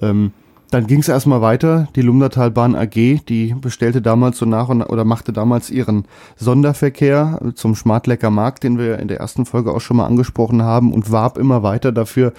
ähm, 0.00 0.32
dann 0.72 0.86
ging 0.86 1.00
es 1.00 1.08
erstmal 1.08 1.42
weiter. 1.42 1.88
Die 1.96 2.00
Lumdertalbahn 2.00 2.74
AG, 2.74 2.94
die 3.28 3.54
bestellte 3.60 4.00
damals 4.00 4.38
so 4.38 4.46
nach 4.46 4.70
und 4.70 4.80
oder 4.82 5.04
machte 5.04 5.30
damals 5.30 5.68
ihren 5.68 6.06
Sonderverkehr 6.36 7.40
zum 7.54 7.74
Schmartlecker 7.74 8.30
Markt, 8.30 8.64
den 8.64 8.78
wir 8.78 8.98
in 8.98 9.08
der 9.08 9.20
ersten 9.20 9.44
Folge 9.44 9.70
auch 9.72 9.82
schon 9.82 9.98
mal 9.98 10.06
angesprochen 10.06 10.62
haben, 10.62 10.94
und 10.94 11.12
warb 11.12 11.36
immer 11.36 11.62
weiter 11.62 11.92
dafür, 11.92 12.32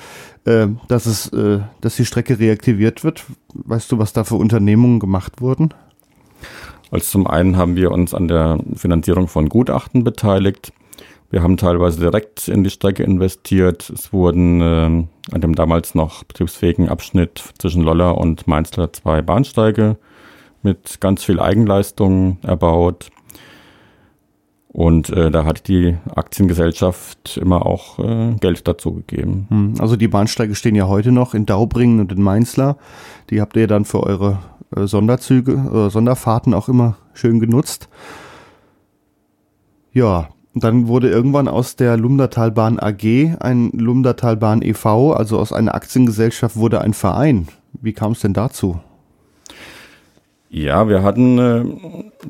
äh, 0.45 0.65
dass 0.87 1.05
es, 1.05 1.27
äh, 1.31 1.59
dass 1.81 1.95
die 1.95 2.05
Strecke 2.05 2.39
reaktiviert 2.39 3.03
wird. 3.03 3.23
Weißt 3.53 3.91
du, 3.91 3.99
was 3.99 4.13
da 4.13 4.23
für 4.23 4.35
Unternehmungen 4.35 4.99
gemacht 4.99 5.39
wurden? 5.39 5.69
Also 6.93 7.05
zum 7.05 7.25
einen 7.25 7.57
haben 7.57 7.75
wir 7.75 7.91
uns 7.91 8.13
an 8.13 8.27
der 8.27 8.59
Finanzierung 8.75 9.27
von 9.27 9.49
Gutachten 9.49 10.03
beteiligt. 10.03 10.73
Wir 11.31 11.41
haben 11.41 11.57
teilweise 11.57 11.99
direkt 11.99 12.47
in 12.47 12.63
die 12.63 12.69
Strecke 12.69 13.01
investiert. 13.01 13.89
Es 13.89 14.13
wurden 14.13 14.61
äh, 14.61 15.33
an 15.33 15.41
dem 15.41 15.55
damals 15.55 15.95
noch 15.95 16.23
betriebsfähigen 16.23 16.89
Abschnitt 16.89 17.41
zwischen 17.57 17.81
Loller 17.81 18.15
und 18.19 18.47
Mainzler 18.47 18.93
zwei 18.93 19.23
Bahnsteige 19.23 19.97
mit 20.61 21.01
ganz 21.01 21.23
viel 21.23 21.39
Eigenleistung 21.39 22.37
erbaut. 22.43 23.09
Und 24.67 25.09
äh, 25.09 25.31
da 25.31 25.45
hat 25.45 25.67
die 25.67 25.97
Aktiengesellschaft 26.15 27.37
immer 27.37 27.65
auch 27.65 27.97
äh, 27.97 28.33
Geld 28.39 28.67
dazu 28.67 28.93
gegeben. 28.93 29.47
Hm, 29.49 29.73
also 29.79 29.95
die 29.95 30.07
Bahnsteige 30.07 30.53
stehen 30.53 30.75
ja 30.75 30.87
heute 30.87 31.11
noch 31.11 31.33
in 31.33 31.47
Daubringen 31.47 31.99
und 31.99 32.11
in 32.11 32.21
Mainzler. 32.21 32.77
Die 33.31 33.41
habt 33.41 33.55
ihr 33.55 33.67
dann 33.67 33.85
für 33.85 34.01
eure 34.01 34.39
äh, 34.75 34.87
Sonderzüge, 34.87 35.53
äh, 35.53 35.89
Sonderfahrten 35.89 36.53
auch 36.53 36.69
immer 36.69 36.97
schön 37.13 37.39
genutzt. 37.39 37.89
Ja, 39.91 40.29
dann 40.55 40.87
wurde 40.87 41.09
irgendwann 41.09 41.47
aus 41.47 41.75
der 41.75 41.97
Lumdatalbahn 41.97 42.79
AG 42.79 43.35
ein 43.39 43.71
Lumdatalbahn 43.71 44.61
e.V., 44.61 45.13
also 45.13 45.39
aus 45.39 45.51
einer 45.51 45.73
Aktiengesellschaft 45.73 46.55
wurde 46.55 46.81
ein 46.81 46.93
Verein. 46.93 47.47
Wie 47.81 47.93
kam 47.93 48.11
es 48.11 48.19
denn 48.19 48.33
dazu? 48.33 48.79
Ja, 50.55 50.87
wir 50.87 51.01
hatten 51.01 51.39
äh, 51.39 51.63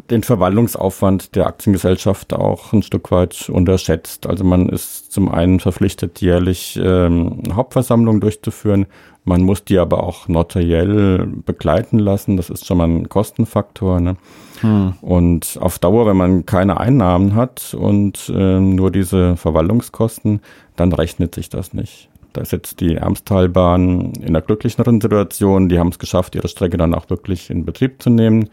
den 0.10 0.24
Verwaltungsaufwand 0.24 1.36
der 1.36 1.46
Aktiengesellschaft 1.46 2.32
auch 2.32 2.72
ein 2.72 2.82
Stück 2.82 3.12
weit 3.12 3.50
unterschätzt. 3.50 4.28
Also 4.28 4.46
man 4.46 4.70
ist 4.70 5.12
zum 5.12 5.30
einen 5.30 5.60
verpflichtet, 5.60 6.22
jährlich 6.22 6.80
ähm, 6.82 7.44
Hauptversammlungen 7.52 8.22
durchzuführen. 8.22 8.86
Man 9.26 9.42
muss 9.42 9.66
die 9.66 9.78
aber 9.78 10.04
auch 10.04 10.30
notariell 10.30 11.28
begleiten 11.46 12.00
lassen. 12.00 12.38
Das 12.38 12.50
ist 12.50 12.66
schon 12.66 12.78
mal 12.78 12.88
ein 12.88 13.10
Kostenfaktor. 13.10 14.00
Ne? 14.00 14.16
Hm. 14.62 14.94
Und 15.02 15.58
auf 15.60 15.78
Dauer, 15.78 16.06
wenn 16.06 16.16
man 16.16 16.46
keine 16.46 16.80
Einnahmen 16.80 17.36
hat 17.36 17.74
und 17.78 18.32
äh, 18.34 18.60
nur 18.62 18.90
diese 18.90 19.36
Verwaltungskosten, 19.36 20.40
dann 20.78 20.94
rechnet 20.94 21.36
sich 21.36 21.50
das 21.50 21.74
nicht. 21.74 22.08
Da 22.34 22.42
ist 22.42 22.52
jetzt 22.52 22.82
die 22.82 22.96
Ermstalbahn 22.96 24.14
in 24.14 24.30
einer 24.30 24.42
glücklicheren 24.42 25.00
Situation. 25.00 25.70
Die 25.70 25.80
haben 25.80 25.90
es 25.90 26.00
geschafft, 26.00 26.36
ihre 26.36 26.48
Strecke 26.48 26.78
dann 26.78 26.96
auch 26.96 27.10
wirklich 27.10 27.50
in 27.50 27.64
Betrieb 27.64 28.02
zu 28.02 28.10
nehmen 28.10 28.50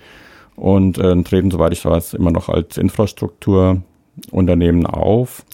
und 0.55 0.99
äh, 0.99 1.21
treten, 1.23 1.51
soweit 1.51 1.73
ich 1.73 1.85
weiß, 1.85 2.15
immer 2.15 2.31
noch 2.31 2.49
als 2.51 2.77
Infrastrukturunternehmen 2.77 4.87
auf. 4.87 5.45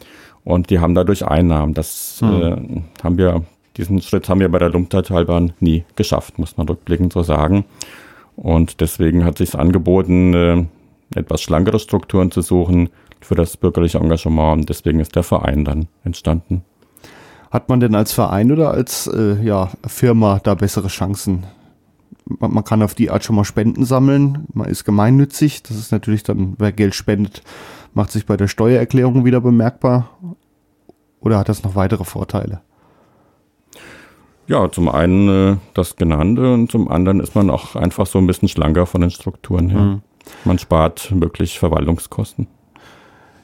Und 0.45 0.68
die 0.71 0.80
haben 0.80 0.95
dadurch 0.95 1.26
Einnahmen. 1.26 1.75
Das 1.75 2.18
hm. 2.21 2.42
äh, 2.42 2.83
haben 3.02 3.16
wir, 3.16 3.45
diesen 3.76 4.02
Schritt 4.02 4.28
haben 4.28 4.40
wir 4.40 4.49
bei 4.49 4.59
der 4.59 4.71
Lumptaltalbahn 4.71 5.52
nie 5.61 5.85
geschafft, 5.95 6.38
muss 6.38 6.56
man 6.56 6.68
rückblickend 6.68 7.12
so 7.12 7.23
sagen. 7.23 7.64
Und 8.35 8.80
deswegen 8.80 9.25
hat 9.25 9.38
sich 9.38 9.54
angeboten, 9.54 10.35
äh, 10.35 10.64
etwas 11.14 11.42
schlankere 11.42 11.78
Strukturen 11.78 12.33
zu 12.33 12.42
suchen 12.42 12.90
für 13.21 13.37
das 13.37 13.56
bürgerliche 13.56 13.99
Engagement. 13.99 14.61
Und 14.61 14.68
deswegen 14.68 15.00
ist 15.00 15.14
der 15.14 15.23
Verein 15.23 15.64
dann 15.64 15.87
entstanden. 16.04 16.64
Hat 17.50 17.68
man 17.68 17.80
denn 17.80 17.94
als 17.94 18.12
Verein 18.12 18.52
oder 18.52 18.70
als 18.70 19.06
äh, 19.06 19.42
ja, 19.42 19.70
Firma 19.86 20.40
da 20.42 20.54
bessere 20.54 20.88
Chancen? 20.88 21.44
Man, 22.24 22.52
man, 22.52 22.64
kann 22.64 22.82
auf 22.82 22.94
die 22.94 23.10
Art 23.10 23.24
schon 23.24 23.36
mal 23.36 23.44
Spenden 23.44 23.84
sammeln. 23.84 24.46
Man 24.52 24.68
ist 24.68 24.84
gemeinnützig. 24.84 25.62
Das 25.62 25.76
ist 25.76 25.92
natürlich 25.92 26.24
dann, 26.24 26.54
wer 26.58 26.72
Geld 26.72 26.94
spendet, 26.94 27.42
macht 27.94 28.10
sich 28.10 28.26
bei 28.26 28.36
der 28.36 28.48
Steuererklärung 28.48 29.24
wieder 29.24 29.40
bemerkbar. 29.40 30.10
Oder 31.20 31.38
hat 31.38 31.48
das 31.48 31.62
noch 31.62 31.76
weitere 31.76 32.04
Vorteile? 32.04 32.60
Ja, 34.48 34.70
zum 34.70 34.88
einen 34.88 35.28
äh, 35.28 35.56
das 35.74 35.96
genannte 35.96 36.52
und 36.52 36.70
zum 36.70 36.88
anderen 36.88 37.20
ist 37.20 37.34
man 37.34 37.50
auch 37.50 37.74
einfach 37.74 38.06
so 38.06 38.18
ein 38.18 38.26
bisschen 38.26 38.48
schlanker 38.48 38.86
von 38.86 39.00
den 39.00 39.10
Strukturen 39.10 39.68
her. 39.68 39.80
Mhm. 39.80 40.02
Man 40.44 40.58
spart 40.58 41.12
wirklich 41.20 41.58
Verwaltungskosten. 41.58 42.46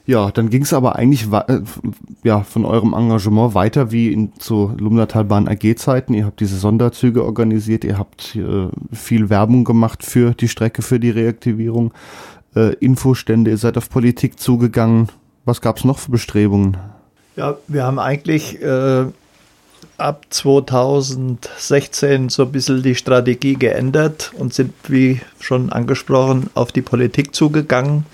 Ja, 0.04 0.32
dann 0.32 0.50
ging 0.50 0.62
es 0.62 0.72
aber 0.72 0.96
eigentlich 0.96 1.32
äh, 1.32 1.60
ja, 2.24 2.40
von 2.40 2.64
eurem 2.64 2.92
Engagement 2.92 3.54
weiter 3.54 3.92
wie 3.92 4.12
in, 4.12 4.32
zu 4.36 4.74
Lumnatalbahn 4.76 5.46
AG-Zeiten. 5.46 6.12
Ihr 6.14 6.26
habt 6.26 6.40
diese 6.40 6.56
Sonderzüge 6.56 7.24
organisiert, 7.24 7.84
ihr 7.84 7.98
habt 7.98 8.34
äh, 8.34 8.66
viel 8.92 9.30
Werbung 9.30 9.62
gemacht 9.64 10.04
für 10.04 10.34
die 10.34 10.48
Strecke, 10.48 10.82
für 10.82 10.98
die 10.98 11.10
Reaktivierung, 11.10 11.94
äh, 12.56 12.74
Infostände, 12.74 13.52
ihr 13.52 13.58
seid 13.58 13.78
auf 13.78 13.90
Politik 13.90 14.40
zugegangen. 14.40 15.08
Was 15.44 15.60
gab 15.60 15.76
es 15.78 15.84
noch 15.84 16.00
für 16.00 16.10
Bestrebungen? 16.10 16.76
Ja, 17.36 17.56
wir 17.68 17.84
haben 17.84 18.00
eigentlich 18.00 18.60
äh, 18.60 19.04
ab 19.98 20.26
2016 20.30 22.28
so 22.28 22.42
ein 22.42 22.52
bisschen 22.52 22.82
die 22.82 22.96
Strategie 22.96 23.54
geändert 23.54 24.32
und 24.36 24.52
sind, 24.52 24.72
wie 24.88 25.20
schon 25.38 25.70
angesprochen, 25.70 26.50
auf 26.54 26.72
die 26.72 26.82
Politik 26.82 27.36
zugegangen 27.36 28.04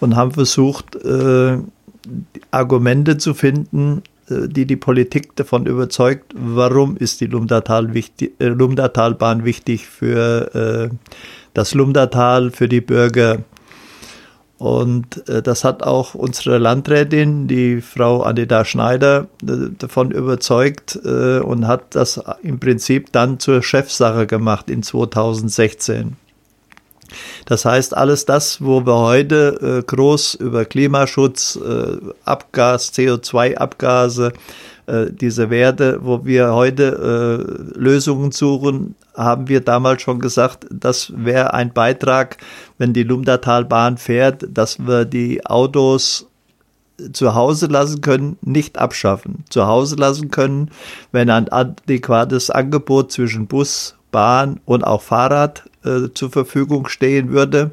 und 0.00 0.16
haben 0.16 0.32
versucht, 0.32 0.96
äh, 0.96 1.58
Argumente 2.50 3.18
zu 3.18 3.34
finden, 3.34 4.02
äh, 4.28 4.48
die 4.48 4.66
die 4.66 4.76
Politik 4.76 5.36
davon 5.36 5.66
überzeugt, 5.66 6.32
warum 6.34 6.96
ist 6.96 7.20
die 7.20 7.26
Lumdatal 7.26 7.94
wichtig, 7.94 8.32
äh, 8.38 8.46
Lumdatalbahn 8.46 9.44
wichtig 9.44 9.86
für 9.86 10.90
äh, 10.90 10.94
das 11.54 11.74
Lumdatal, 11.74 12.50
für 12.50 12.68
die 12.68 12.80
Bürger. 12.80 13.38
Und 14.58 15.26
äh, 15.28 15.42
das 15.42 15.64
hat 15.64 15.82
auch 15.82 16.14
unsere 16.14 16.58
Landrätin, 16.58 17.48
die 17.48 17.80
Frau 17.80 18.22
Anita 18.22 18.64
Schneider, 18.64 19.28
äh, 19.42 19.70
davon 19.78 20.10
überzeugt 20.10 20.96
und 20.96 21.66
hat 21.66 21.94
das 21.94 22.20
im 22.42 22.60
Prinzip 22.60 23.12
dann 23.12 23.38
zur 23.38 23.62
Chefsache 23.62 24.26
gemacht 24.26 24.70
in 24.70 24.82
2016. 24.82 26.16
Das 27.46 27.64
heißt, 27.64 27.96
alles 27.96 28.24
das, 28.24 28.62
wo 28.62 28.84
wir 28.86 28.96
heute 28.96 29.80
äh, 29.80 29.82
groß 29.82 30.34
über 30.34 30.64
Klimaschutz, 30.64 31.56
äh, 31.56 31.96
Abgas, 32.24 32.92
CO2-Abgase, 32.92 34.32
äh, 34.86 35.06
diese 35.10 35.50
Werte, 35.50 35.98
wo 36.02 36.24
wir 36.24 36.52
heute 36.52 37.74
äh, 37.74 37.78
Lösungen 37.78 38.32
suchen, 38.32 38.96
haben 39.14 39.48
wir 39.48 39.60
damals 39.60 40.02
schon 40.02 40.18
gesagt, 40.18 40.66
das 40.70 41.12
wäre 41.16 41.54
ein 41.54 41.72
Beitrag, 41.72 42.38
wenn 42.78 42.92
die 42.92 43.02
Lumdatalbahn 43.02 43.98
fährt, 43.98 44.46
dass 44.50 44.78
wir 44.78 45.04
die 45.04 45.44
Autos 45.46 46.26
zu 47.12 47.34
Hause 47.34 47.66
lassen 47.66 48.00
können, 48.00 48.36
nicht 48.42 48.78
abschaffen. 48.78 49.44
Zu 49.48 49.66
Hause 49.66 49.96
lassen 49.96 50.30
können, 50.30 50.70
wenn 51.12 51.30
ein 51.30 51.50
adäquates 51.50 52.50
Angebot 52.50 53.12
zwischen 53.12 53.46
Bus, 53.46 53.96
Bahn 54.10 54.60
und 54.64 54.84
auch 54.84 55.02
Fahrrad 55.02 55.64
äh, 55.84 56.08
zur 56.14 56.30
Verfügung 56.30 56.88
stehen 56.88 57.30
würde. 57.30 57.72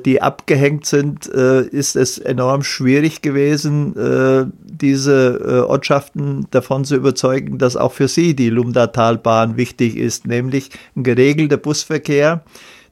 die 0.06 0.22
abgehängt 0.22 0.86
sind, 0.86 1.32
äh, 1.34 1.64
ist 1.64 1.96
es 1.96 2.18
enorm 2.18 2.64
schwierig 2.64 3.22
gewesen, 3.22 3.96
äh, 3.98 4.46
diese 4.64 5.66
Ortschaften 5.68 6.48
davon 6.52 6.86
zu 6.86 6.96
überzeugen, 6.96 7.58
dass 7.58 7.76
auch 7.76 7.92
für 7.92 8.08
sie 8.08 8.36
die 8.36 8.50
Lumdatalbahn 8.50 9.58
wichtig 9.58 9.98
ist, 9.98 10.28
nämlich 10.28 10.70
ein 10.96 11.04
geregelter 11.04 11.58
Busverkehr, 11.58 12.44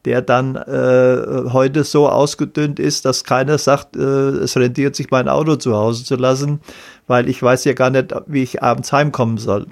der 0.06 0.22
dann 0.22 0.56
äh, 0.56 1.52
heute 1.52 1.84
so 1.84 2.10
ausgedünnt 2.10 2.80
ist, 2.80 3.06
dass 3.06 3.24
keiner 3.24 3.58
sagt, 3.58 3.96
äh, 3.96 4.00
es 4.00 4.58
rentiert 4.58 4.96
sich 4.96 5.12
mein 5.12 5.30
Auto 5.30 5.56
zu 5.56 5.76
Hause 5.76 6.04
zu 6.04 6.16
lassen, 6.16 6.60
weil 7.08 7.30
ich 7.30 7.42
weiß 7.42 7.64
ja 7.66 7.74
gar 7.74 7.90
nicht, 7.90 8.14
wie 8.28 8.44
ich 8.44 8.62
abends 8.62 8.92
heimkommen 8.92 9.38
soll. 9.38 9.68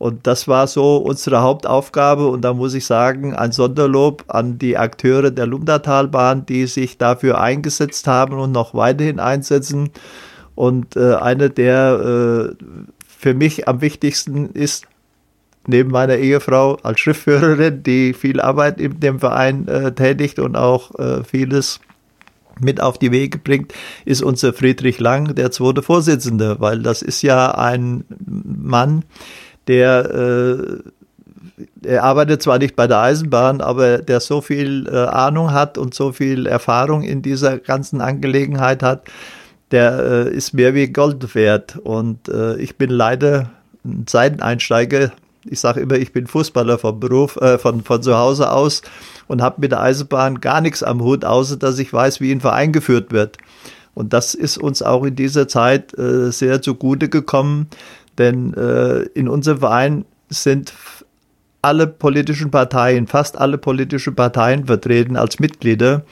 Und 0.00 0.26
das 0.26 0.48
war 0.48 0.66
so 0.66 0.96
unsere 0.96 1.42
Hauptaufgabe. 1.42 2.26
Und 2.26 2.40
da 2.40 2.54
muss 2.54 2.72
ich 2.72 2.86
sagen, 2.86 3.36
ein 3.36 3.52
Sonderlob 3.52 4.24
an 4.28 4.56
die 4.56 4.78
Akteure 4.78 5.30
der 5.30 5.46
Lumdatalbahn, 5.46 6.46
die 6.46 6.66
sich 6.68 6.96
dafür 6.96 7.38
eingesetzt 7.38 8.06
haben 8.06 8.38
und 8.38 8.50
noch 8.50 8.72
weiterhin 8.72 9.20
einsetzen. 9.20 9.90
Und 10.54 10.96
äh, 10.96 11.16
eine 11.16 11.50
der 11.50 12.54
äh, 12.58 12.64
für 13.04 13.34
mich 13.34 13.68
am 13.68 13.82
wichtigsten 13.82 14.48
ist, 14.54 14.86
neben 15.66 15.90
meiner 15.90 16.16
Ehefrau 16.16 16.76
als 16.76 16.98
Schriftführerin, 16.98 17.82
die 17.82 18.14
viel 18.14 18.40
Arbeit 18.40 18.80
in 18.80 19.00
dem 19.00 19.20
Verein 19.20 19.68
äh, 19.68 19.92
tätigt 19.92 20.38
und 20.38 20.56
auch 20.56 20.98
äh, 20.98 21.24
vieles 21.24 21.78
mit 22.58 22.80
auf 22.80 22.96
die 22.96 23.12
Wege 23.12 23.36
bringt, 23.36 23.74
ist 24.06 24.22
unser 24.22 24.54
Friedrich 24.54 24.98
Lang, 24.98 25.34
der 25.34 25.50
zweite 25.50 25.82
Vorsitzende, 25.82 26.56
weil 26.58 26.80
das 26.80 27.02
ist 27.02 27.20
ja 27.20 27.50
ein 27.50 28.04
Mann, 28.18 29.04
der 29.70 30.10
äh, 30.10 30.90
er 31.84 32.04
arbeitet 32.04 32.42
zwar 32.42 32.58
nicht 32.58 32.76
bei 32.76 32.86
der 32.86 33.00
Eisenbahn, 33.00 33.60
aber 33.60 33.98
der 33.98 34.20
so 34.20 34.40
viel 34.40 34.88
äh, 34.90 34.96
Ahnung 34.96 35.52
hat 35.52 35.78
und 35.78 35.94
so 35.94 36.12
viel 36.12 36.46
Erfahrung 36.46 37.02
in 37.02 37.22
dieser 37.22 37.58
ganzen 37.58 38.00
Angelegenheit 38.00 38.82
hat, 38.82 39.04
der 39.70 40.26
äh, 40.26 40.34
ist 40.34 40.52
mehr 40.52 40.74
wie 40.74 40.88
Gold 40.88 41.34
wert. 41.34 41.76
Und 41.76 42.28
äh, 42.28 42.56
ich 42.56 42.76
bin 42.76 42.90
leider 42.90 43.50
ein 43.84 44.04
Seiteneinsteiger. 44.08 45.12
Ich 45.44 45.60
sage 45.60 45.80
immer, 45.80 45.96
ich 45.96 46.12
bin 46.12 46.26
Fußballer 46.26 46.78
vom 46.78 47.00
Beruf, 47.00 47.36
äh, 47.36 47.58
von, 47.58 47.82
von 47.82 48.02
zu 48.02 48.16
Hause 48.16 48.50
aus 48.50 48.82
und 49.26 49.40
habe 49.40 49.60
mit 49.60 49.72
der 49.72 49.80
Eisenbahn 49.80 50.40
gar 50.40 50.60
nichts 50.60 50.82
am 50.82 51.00
Hut, 51.02 51.24
außer 51.24 51.56
dass 51.56 51.78
ich 51.78 51.92
weiß, 51.92 52.20
wie 52.20 52.32
ein 52.32 52.40
Verein 52.40 52.72
geführt 52.72 53.12
wird. 53.12 53.38
Und 53.94 54.12
das 54.12 54.34
ist 54.34 54.56
uns 54.56 54.82
auch 54.82 55.04
in 55.04 55.16
dieser 55.16 55.48
Zeit 55.48 55.96
äh, 55.98 56.30
sehr 56.30 56.62
zugute 56.62 57.08
gekommen, 57.08 57.68
denn 58.20 58.54
äh, 58.54 59.00
in 59.14 59.28
unserem 59.28 59.58
Verein 59.58 60.04
sind 60.28 60.72
alle 61.62 61.86
politischen 61.86 62.50
Parteien, 62.50 63.06
fast 63.06 63.36
alle 63.36 63.58
politischen 63.58 64.14
Parteien 64.14 64.66
vertreten 64.66 65.16
als 65.16 65.40
Mitglieder. 65.40 66.02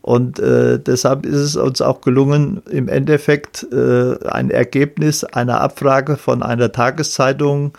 Und 0.00 0.38
äh, 0.38 0.78
deshalb 0.78 1.26
ist 1.26 1.34
es 1.34 1.56
uns 1.56 1.82
auch 1.82 2.00
gelungen, 2.00 2.62
im 2.70 2.88
Endeffekt 2.88 3.66
äh, 3.72 4.24
ein 4.28 4.50
Ergebnis 4.50 5.24
einer 5.24 5.60
Abfrage 5.60 6.16
von 6.16 6.44
einer 6.44 6.70
Tageszeitung 6.70 7.72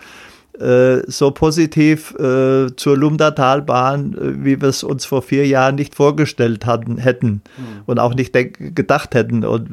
äh, 0.60 1.03
so 1.05 1.29
positiv 1.29 2.15
äh, 2.15 2.75
zur 2.75 2.98
Lumdatalbahn, 2.98 4.13
äh, 4.13 4.43
wie 4.43 4.60
wir 4.60 4.69
es 4.69 4.84
uns 4.84 5.05
vor 5.05 5.22
vier 5.22 5.46
Jahren 5.46 5.75
nicht 5.75 5.93
vorgestellt 5.93 6.65
hatten, 6.65 6.98
hätten 6.98 7.27
mhm. 7.57 7.84
und 7.86 8.00
auch 8.00 8.15
nicht 8.15 8.34
gedacht 8.34 9.13
hätten. 9.13 9.46
Und 9.46 9.69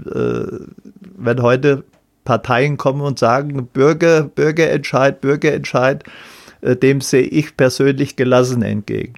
wenn 1.17 1.41
heute 1.41 1.85
Parteien 2.25 2.77
kommen 2.77 3.01
und 3.01 3.19
sagen, 3.19 3.67
Bürger, 3.73 4.23
Bürgerentscheid, 4.23 5.21
Bürgerentscheid, 5.21 6.05
äh, 6.61 6.77
dem 6.77 7.01
sehe 7.01 7.23
ich 7.23 7.57
persönlich 7.57 8.17
gelassen 8.17 8.63
entgegen. 8.63 9.15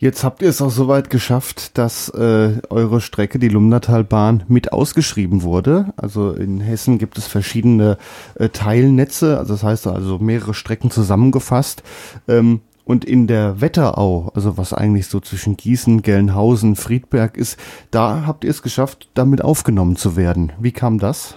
Jetzt 0.00 0.22
habt 0.22 0.42
ihr 0.42 0.48
es 0.48 0.62
auch 0.62 0.70
soweit 0.70 1.10
geschafft, 1.10 1.76
dass 1.76 2.08
äh, 2.10 2.52
eure 2.70 3.00
Strecke, 3.00 3.40
die 3.40 3.48
Lumnatalbahn, 3.48 4.44
mit 4.46 4.72
ausgeschrieben 4.72 5.42
wurde. 5.42 5.92
Also 5.96 6.30
in 6.30 6.60
Hessen 6.60 6.98
gibt 6.98 7.18
es 7.18 7.26
verschiedene 7.26 7.98
äh, 8.36 8.48
Teilnetze, 8.48 9.38
also 9.38 9.54
das 9.54 9.64
heißt 9.64 9.88
also 9.88 10.18
mehrere 10.20 10.54
Strecken 10.54 10.92
zusammengefasst. 10.92 11.82
Ähm, 12.28 12.60
und 12.88 13.04
in 13.04 13.26
der 13.26 13.60
Wetterau, 13.60 14.32
also 14.34 14.56
was 14.56 14.72
eigentlich 14.72 15.08
so 15.08 15.20
zwischen 15.20 15.58
Gießen, 15.58 16.00
Gelnhausen, 16.00 16.74
Friedberg 16.74 17.36
ist, 17.36 17.60
da 17.90 18.24
habt 18.26 18.44
ihr 18.44 18.50
es 18.50 18.62
geschafft, 18.62 19.10
damit 19.12 19.44
aufgenommen 19.44 19.96
zu 19.96 20.16
werden. 20.16 20.52
Wie 20.58 20.72
kam 20.72 20.98
das? 20.98 21.36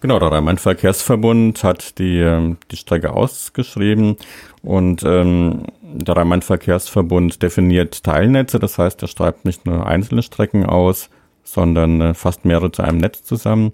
Genau, 0.00 0.18
der 0.18 0.32
Rhein-Main-Verkehrsverbund 0.32 1.62
hat 1.62 2.00
die, 2.00 2.18
ähm, 2.18 2.56
die 2.72 2.76
Strecke 2.76 3.12
ausgeschrieben 3.12 4.16
und 4.62 5.04
ähm, 5.04 5.66
der 5.82 6.16
Rhein-Main-Verkehrsverbund 6.16 7.40
definiert 7.40 8.02
Teilnetze, 8.02 8.58
das 8.58 8.76
heißt, 8.76 9.00
er 9.02 9.08
schreibt 9.08 9.44
nicht 9.44 9.66
nur 9.66 9.86
einzelne 9.86 10.24
Strecken 10.24 10.66
aus, 10.66 11.10
sondern 11.44 12.00
äh, 12.00 12.14
fasst 12.14 12.44
mehrere 12.44 12.72
zu 12.72 12.82
einem 12.82 12.98
Netz 12.98 13.22
zusammen 13.22 13.70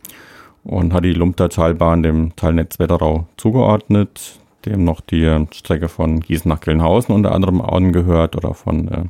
und 0.63 0.93
hat 0.93 1.05
die 1.05 1.15
Lumpter 1.15 1.49
Talbahn 1.49 2.03
dem 2.03 2.37
Teilnetz 2.37 2.79
Wetterau 2.79 3.29
zugeordnet, 3.39 4.41
dem 4.67 4.85
noch 4.85 5.01
die 5.01 5.25
äh, 5.25 5.47
Strecke 5.53 5.89
von 5.89 6.21
Gießen 6.21 6.49
nach 6.49 6.61
Gelnhausen 6.61 7.15
unter 7.15 7.33
anderem 7.33 7.61
angehört 7.61 8.37
oder 8.37 8.55
von 8.55 8.89
äh, 8.89 9.05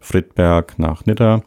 Friedberg 0.00 0.78
nach 0.78 1.06
Nitter. 1.06 1.42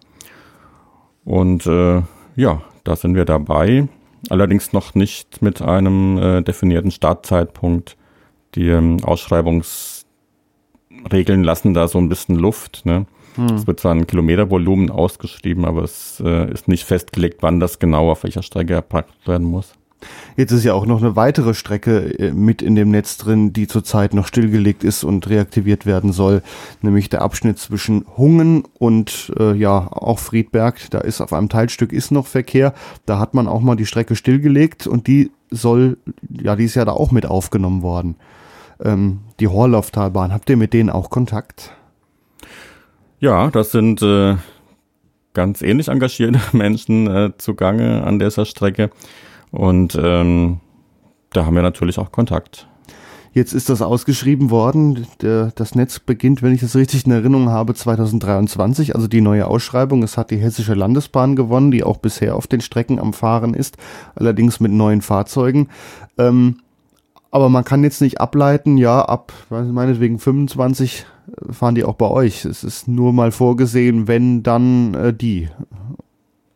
Und 1.24 1.66
äh, 1.66 2.02
ja, 2.36 2.62
da 2.84 2.96
sind 2.96 3.16
wir 3.16 3.26
dabei 3.26 3.88
allerdings 4.30 4.74
noch 4.74 4.96
nicht 4.96 5.42
mit 5.42 5.62
einem 5.62 6.18
äh, 6.18 6.42
definierten 6.42 6.92
Startzeitpunkt. 6.92 7.98
Die 8.56 8.70
ähm, 8.70 9.04
Ausschreibungsregeln 9.04 11.44
lassen 11.44 11.74
da 11.74 11.88
so 11.88 11.98
ein 11.98 12.10
bisschen 12.10 12.36
Luft. 12.36 12.86
Ne? 12.86 13.06
Hm. 13.36 13.46
Es 13.48 13.68
wird 13.68 13.80
zwar 13.80 13.94
ein 13.94 14.08
Kilometervolumen 14.08 14.90
ausgeschrieben, 14.90 15.66
aber 15.66 15.84
es 15.84 16.22
äh, 16.26 16.52
ist 16.52 16.68
nicht 16.68 16.86
festgelegt, 16.86 17.38
wann 17.42 17.60
das 17.60 17.80
genau 17.80 18.12
auf 18.12 18.24
welcher 18.24 18.44
Strecke 18.44 18.74
erpackt 18.74 19.28
werden 19.28 19.46
muss. 19.46 19.74
Jetzt 20.38 20.52
ist 20.52 20.64
ja 20.64 20.74
auch 20.74 20.86
noch 20.86 21.02
eine 21.02 21.16
weitere 21.16 21.54
Strecke 21.54 22.20
äh, 22.20 22.32
mit 22.32 22.62
in 22.62 22.76
dem 22.76 22.92
Netz 22.92 23.18
drin, 23.18 23.54
die 23.54 23.68
zurzeit 23.68 24.14
noch 24.14 24.28
stillgelegt 24.28 24.84
ist 24.84 25.04
und 25.04 25.30
reaktiviert 25.30 25.86
werden 25.86 26.12
soll, 26.12 26.42
nämlich 26.82 27.10
der 27.10 27.22
Abschnitt 27.22 27.60
zwischen 27.60 28.06
Hungen 28.18 28.64
und 28.78 29.32
äh, 29.40 29.54
ja 29.54 29.88
auch 29.92 30.20
Friedberg. 30.20 30.90
Da 30.90 31.00
ist 31.00 31.22
auf 31.22 31.34
einem 31.34 31.50
Teilstück 31.50 31.94
ist 31.94 32.12
noch 32.12 32.28
Verkehr. 32.28 32.74
Da 33.06 33.20
hat 33.20 33.34
man 33.34 33.48
auch 33.48 33.62
mal 33.62 33.76
die 33.76 33.86
Strecke 33.86 34.16
stillgelegt 34.16 34.88
und 34.88 35.08
die 35.08 35.32
soll 35.52 35.98
ja 36.30 36.56
die 36.56 36.66
ist 36.66 36.76
ja 36.76 36.86
da 36.86 36.92
auch 36.92 37.12
mit 37.12 37.26
aufgenommen 37.26 37.82
worden. 37.82 38.16
Ähm, 38.84 39.22
die 39.40 39.48
Horlauftalbahn, 39.48 40.34
habt 40.34 40.50
ihr 40.50 40.58
mit 40.58 40.74
denen 40.74 40.90
auch 40.90 41.10
Kontakt? 41.10 41.72
Ja, 43.20 43.50
das 43.50 43.72
sind 43.72 44.02
äh, 44.02 44.36
ganz 45.34 45.62
ähnlich 45.62 45.88
engagierte 45.88 46.40
Menschen 46.52 47.08
äh, 47.08 47.32
zugange 47.38 48.04
an 48.04 48.20
dieser 48.20 48.46
Strecke. 48.46 48.90
Und 49.56 49.98
ähm, 50.02 50.60
da 51.32 51.46
haben 51.46 51.56
wir 51.56 51.64
natürlich 51.64 51.98
auch 51.98 52.12
Kontakt. 52.12 52.68
Jetzt 53.34 53.54
ist 53.54 53.68
das 53.68 53.82
ausgeschrieben 53.82 54.50
worden. 54.50 55.08
Das 55.20 55.76
Netz 55.76 56.00
beginnt, 56.00 56.42
wenn 56.42 56.54
ich 56.54 56.62
das 56.62 56.76
richtig 56.76 57.06
in 57.06 57.12
Erinnerung 57.12 57.50
habe, 57.50 57.74
2023, 57.74 58.96
also 58.96 59.08
die 59.10 59.20
neue 59.20 59.48
Ausschreibung. 59.48 60.04
Es 60.04 60.18
hat 60.18 60.32
die 60.32 60.38
Hessische 60.38 60.74
Landesbahn 60.74 61.36
gewonnen, 61.36 61.70
die 61.70 61.84
auch 61.84 61.98
bisher 61.98 62.38
auf 62.38 62.48
den 62.48 62.62
Strecken 62.62 62.98
am 62.98 63.12
Fahren 63.12 63.54
ist, 63.54 63.76
allerdings 64.16 64.62
mit 64.62 64.72
neuen 64.72 65.02
Fahrzeugen. 65.02 65.68
Ähm, 66.18 66.62
aber 67.30 67.50
man 67.50 67.66
kann 67.66 67.84
jetzt 67.84 68.00
nicht 68.00 68.22
ableiten, 68.22 68.78
ja, 68.78 69.02
ab, 69.02 69.34
meinetwegen 69.50 70.18
25 70.18 71.06
fahren 71.52 71.76
die 71.76 71.84
auch 71.84 71.96
bei 71.96 72.08
euch. 72.08 72.46
Es 72.46 72.64
ist 72.64 72.88
nur 72.88 73.12
mal 73.12 73.32
vorgesehen, 73.32 74.08
wenn 74.08 74.44
dann 74.44 74.94
äh, 74.94 75.14
die. 75.14 75.50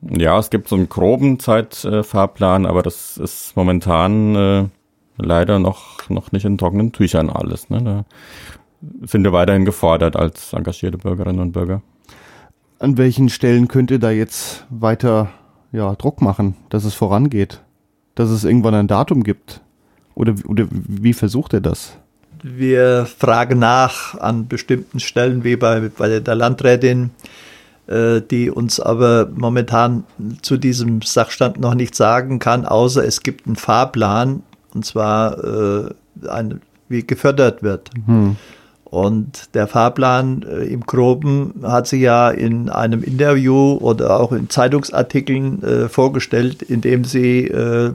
Ja, 0.01 0.39
es 0.39 0.49
gibt 0.49 0.69
so 0.69 0.75
einen 0.75 0.87
groben 0.87 1.39
Zeitfahrplan, 1.39 2.65
aber 2.65 2.83
das 2.83 3.17
ist 3.17 3.55
momentan 3.55 4.35
äh, 4.35 4.65
leider 5.17 5.59
noch, 5.59 6.09
noch 6.09 6.31
nicht 6.31 6.45
in 6.45 6.57
trockenen 6.57 6.91
Tüchern 6.93 7.29
alles. 7.29 7.69
Ne? 7.69 7.83
Da 7.83 8.05
sind 9.05 9.23
wir 9.23 9.33
weiterhin 9.33 9.65
gefordert 9.65 10.15
als 10.15 10.53
engagierte 10.53 10.97
Bürgerinnen 10.97 11.39
und 11.39 11.51
Bürger. 11.51 11.81
An 12.79 12.97
welchen 12.97 13.27
Stellen 13.27 13.67
könnt 13.67 13.91
ihr 13.91 13.99
da 13.99 14.09
jetzt 14.09 14.65
weiter 14.69 15.29
ja, 15.73 15.93
Druck 15.95 16.21
machen, 16.21 16.55
dass 16.69 16.85
es 16.85 16.93
vorangeht? 16.93 17.61
Dass 18.15 18.29
es 18.29 18.45
irgendwann 18.45 18.75
ein 18.75 18.87
Datum 18.87 19.23
gibt? 19.23 19.61
Oder, 20.15 20.33
oder 20.47 20.65
wie 20.71 21.13
versucht 21.13 21.53
ihr 21.53 21.61
das? 21.61 21.97
Wir 22.41 23.05
fragen 23.05 23.59
nach 23.59 24.17
an 24.17 24.47
bestimmten 24.47 25.01
Stellen, 25.01 25.43
wie 25.43 25.57
bei, 25.57 25.89
bei 25.89 26.19
der 26.19 26.35
Landrätin 26.35 27.11
äh, 27.21 27.48
die 27.89 28.51
uns 28.51 28.79
aber 28.79 29.29
momentan 29.35 30.03
zu 30.43 30.57
diesem 30.57 31.01
Sachstand 31.01 31.59
noch 31.59 31.73
nicht 31.73 31.95
sagen 31.95 32.37
kann, 32.37 32.65
außer 32.65 33.03
es 33.03 33.21
gibt 33.21 33.47
einen 33.47 33.55
Fahrplan, 33.55 34.43
und 34.75 34.85
zwar 34.85 35.43
äh, 35.43 35.89
ein, 36.27 36.61
wie 36.87 37.05
gefördert 37.05 37.63
wird. 37.63 37.89
Hm. 38.05 38.35
Und 38.89 39.53
der 39.53 39.67
Fahrplan 39.67 40.43
äh, 40.43 40.63
im 40.65 40.81
Groben 40.81 41.53
hat 41.61 41.87
sie 41.87 42.01
ja 42.01 42.31
in 42.31 42.69
einem 42.69 43.03
Interview 43.03 43.77
oder 43.79 44.19
auch 44.19 44.31
in 44.31 44.49
Zeitungsartikeln 44.49 45.63
äh, 45.63 45.89
vorgestellt, 45.89 46.63
in 46.63 47.03
sie 47.03 47.45
äh, 47.45 47.93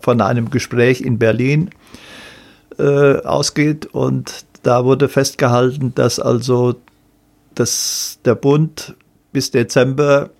von 0.00 0.20
einem 0.20 0.50
Gespräch 0.50 1.00
in 1.00 1.18
Berlin 1.18 1.70
äh, 2.78 3.22
ausgeht. 3.22 3.86
Und 3.86 4.44
da 4.62 4.84
wurde 4.84 5.08
festgehalten, 5.08 5.92
dass 5.94 6.20
also 6.20 6.74
dass 7.56 8.20
der 8.24 8.36
Bund 8.36 8.94
bis 9.32 9.50
Dezember 9.50 10.30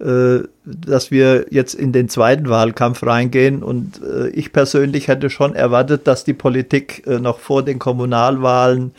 äh, 0.00 0.40
dass 0.64 1.10
wir 1.10 1.46
jetzt 1.50 1.74
in 1.74 1.92
den 1.92 2.08
zweiten 2.08 2.48
Wahlkampf 2.48 3.02
reingehen 3.02 3.62
und 3.62 4.00
äh, 4.02 4.28
ich 4.28 4.52
persönlich 4.52 5.08
hätte 5.08 5.30
schon 5.30 5.54
erwartet, 5.54 6.06
dass 6.06 6.24
die 6.24 6.34
Politik 6.34 7.06
äh, 7.06 7.18
noch 7.18 7.38
vor 7.38 7.62
den 7.62 7.78
Kommunalwahlen 7.78 8.92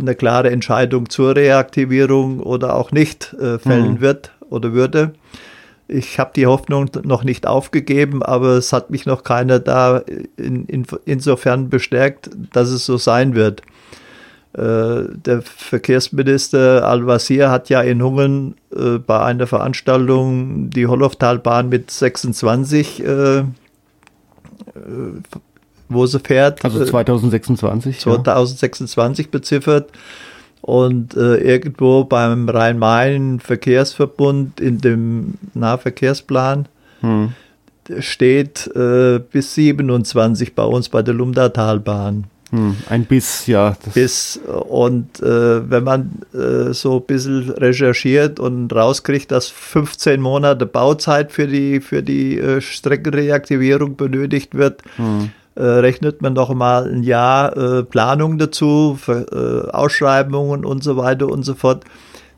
eine 0.00 0.14
klare 0.14 0.50
Entscheidung 0.50 1.08
zur 1.08 1.36
Reaktivierung 1.36 2.40
oder 2.40 2.74
auch 2.76 2.90
nicht 2.90 3.34
äh, 3.34 3.58
fällen 3.58 3.94
mhm. 3.94 4.00
wird 4.00 4.32
oder 4.50 4.72
würde. 4.72 5.14
Ich 5.88 6.18
habe 6.18 6.30
die 6.36 6.46
Hoffnung 6.46 6.90
noch 7.02 7.24
nicht 7.24 7.46
aufgegeben, 7.46 8.22
aber 8.22 8.50
es 8.50 8.72
hat 8.72 8.90
mich 8.90 9.06
noch 9.06 9.24
keiner 9.24 9.58
da 9.58 10.02
in, 10.36 10.66
in, 10.66 10.86
insofern 11.04 11.68
bestärkt, 11.68 12.30
dass 12.52 12.68
es 12.68 12.86
so 12.86 12.96
sein 12.96 13.34
wird. 13.34 13.62
Äh, 14.52 15.04
der 15.14 15.42
Verkehrsminister 15.42 16.86
Al-Wazir 16.86 17.50
hat 17.50 17.68
ja 17.70 17.80
in 17.80 18.02
Hungen 18.02 18.56
äh, 18.74 18.98
bei 18.98 19.20
einer 19.20 19.46
Veranstaltung 19.46 20.70
die 20.70 20.86
Holloftalbahn 20.86 21.68
mit 21.68 21.90
26 21.90 23.04
äh, 23.04 23.38
äh, 23.38 23.44
wo 25.90 26.06
sie 26.06 26.20
fährt. 26.20 26.64
Also 26.64 26.84
2026. 26.84 27.98
2026 27.98 29.26
ja. 29.26 29.30
beziffert. 29.30 29.90
Und 30.60 31.16
äh, 31.16 31.36
irgendwo 31.36 32.04
beim 32.04 32.48
Rhein-Main-Verkehrsverbund 32.48 34.60
in 34.60 34.78
dem 34.78 35.34
Nahverkehrsplan 35.54 36.68
hm. 37.00 37.32
steht 37.98 38.70
äh, 38.76 39.18
bis 39.20 39.54
27 39.54 40.54
bei 40.54 40.64
uns 40.64 40.90
bei 40.90 41.02
der 41.02 41.14
Lumdatalbahn. 41.14 42.26
Hm, 42.50 42.76
ein 42.88 43.04
Biss, 43.04 43.46
ja. 43.46 43.76
Biss. 43.94 44.40
Und 44.68 45.20
äh, 45.20 45.70
wenn 45.70 45.84
man 45.84 46.22
äh, 46.34 46.72
so 46.72 46.96
ein 46.96 47.06
bisschen 47.06 47.50
recherchiert 47.50 48.40
und 48.40 48.72
rauskriegt, 48.72 49.30
dass 49.30 49.48
15 49.48 50.20
Monate 50.20 50.66
Bauzeit 50.66 51.30
für 51.30 51.46
die, 51.46 51.80
für 51.80 52.02
die 52.02 52.38
äh, 52.38 52.60
Streckenreaktivierung 52.60 53.96
benötigt 53.96 54.56
wird, 54.56 54.82
hm. 54.96 55.30
Äh, 55.56 55.62
rechnet 55.62 56.22
man 56.22 56.34
doch 56.34 56.54
mal 56.54 56.90
ein 56.90 57.02
Jahr 57.02 57.56
äh, 57.56 57.82
Planung 57.82 58.38
dazu, 58.38 58.98
äh, 59.08 59.68
Ausschreibungen 59.70 60.64
und 60.64 60.84
so 60.84 60.96
weiter 60.96 61.28
und 61.28 61.44
so 61.44 61.54
fort 61.54 61.84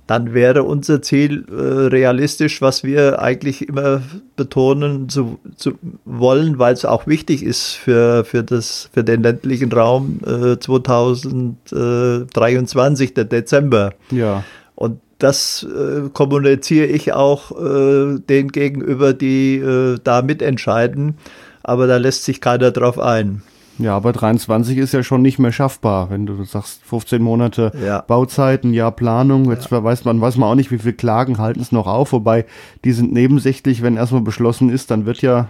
dann 0.07 0.33
wäre 0.35 0.65
unser 0.65 1.01
Ziel 1.01 1.47
äh, 1.49 1.87
realistisch, 1.87 2.61
was 2.61 2.85
wir 2.85 3.23
eigentlich 3.23 3.67
immer 3.69 4.03
betonen 4.37 5.09
zu, 5.09 5.39
zu 5.57 5.79
wollen, 6.05 6.59
weil 6.59 6.75
es 6.75 6.85
auch 6.85 7.07
wichtig 7.07 7.43
ist 7.43 7.71
für, 7.73 8.23
für, 8.25 8.43
das, 8.43 8.91
für 8.93 9.03
den 9.05 9.23
ländlichen 9.23 9.73
Raum 9.73 10.21
äh, 10.27 10.59
2023, 10.59 13.15
der 13.15 13.25
Dezember. 13.25 13.95
Ja. 14.11 14.45
Und 14.75 15.01
das 15.19 15.65
äh, 15.65 16.09
kommuniziere 16.13 16.87
ich 16.87 17.13
auch 17.13 17.53
äh, 17.53 18.19
denen 18.19 18.51
gegenüber, 18.51 19.15
die 19.15 19.63
da 20.03 20.23
mitentscheiden. 20.23 21.15
Aber 21.63 21.87
da 21.87 21.97
lässt 21.97 22.25
sich 22.25 22.41
keiner 22.41 22.71
drauf 22.71 22.99
ein. 22.99 23.43
Ja, 23.79 23.97
aber 23.97 24.13
23 24.13 24.79
ist 24.79 24.93
ja 24.93 25.03
schon 25.03 25.23
nicht 25.23 25.39
mehr 25.39 25.53
schaffbar, 25.53 26.11
wenn 26.11 26.27
du 26.27 26.45
sagst 26.45 26.83
15 26.85 27.23
Monate 27.23 27.73
ja. 27.85 28.03
Bauzeit, 28.03 28.65
ein 28.65 28.75
Jahr 28.75 28.93
Planung. 28.93 29.51
Jetzt 29.51 29.71
ja. 29.71 29.83
weiß 29.83 30.05
man, 30.05 30.21
weiß 30.21 30.37
man 30.37 30.51
auch 30.51 30.55
nicht, 30.55 30.71
wie 30.71 30.79
viele 30.79 30.93
Klagen 30.93 31.39
halten 31.39 31.61
es 31.61 31.73
noch 31.73 31.87
auf, 31.87 32.13
wobei 32.13 32.45
die 32.85 32.93
sind 32.93 33.13
nebensächlich, 33.13 33.83
wenn 33.83 33.97
erstmal 33.97 34.21
beschlossen 34.21 34.69
ist, 34.69 34.91
dann 34.91 35.07
wird 35.07 35.23
ja 35.23 35.49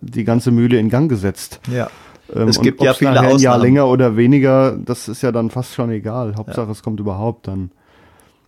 die 0.00 0.24
ganze 0.24 0.50
Mühle 0.50 0.78
in 0.78 0.88
Gang 0.88 1.08
gesetzt. 1.08 1.60
Ja. 1.72 1.88
Ähm, 2.34 2.48
es 2.48 2.60
gibt 2.60 2.82
ja 2.82 2.92
viele 2.94 3.12
Ausnahmen. 3.12 3.36
Ein 3.36 3.42
Jahr 3.42 3.58
länger 3.58 3.88
oder 3.88 4.16
weniger, 4.16 4.76
das 4.76 5.08
ist 5.08 5.22
ja 5.22 5.32
dann 5.32 5.50
fast 5.50 5.74
schon 5.74 5.90
egal. 5.90 6.34
Hauptsache, 6.36 6.66
ja. 6.66 6.72
es 6.72 6.82
kommt 6.82 7.00
überhaupt 7.00 7.48
dann. 7.48 7.70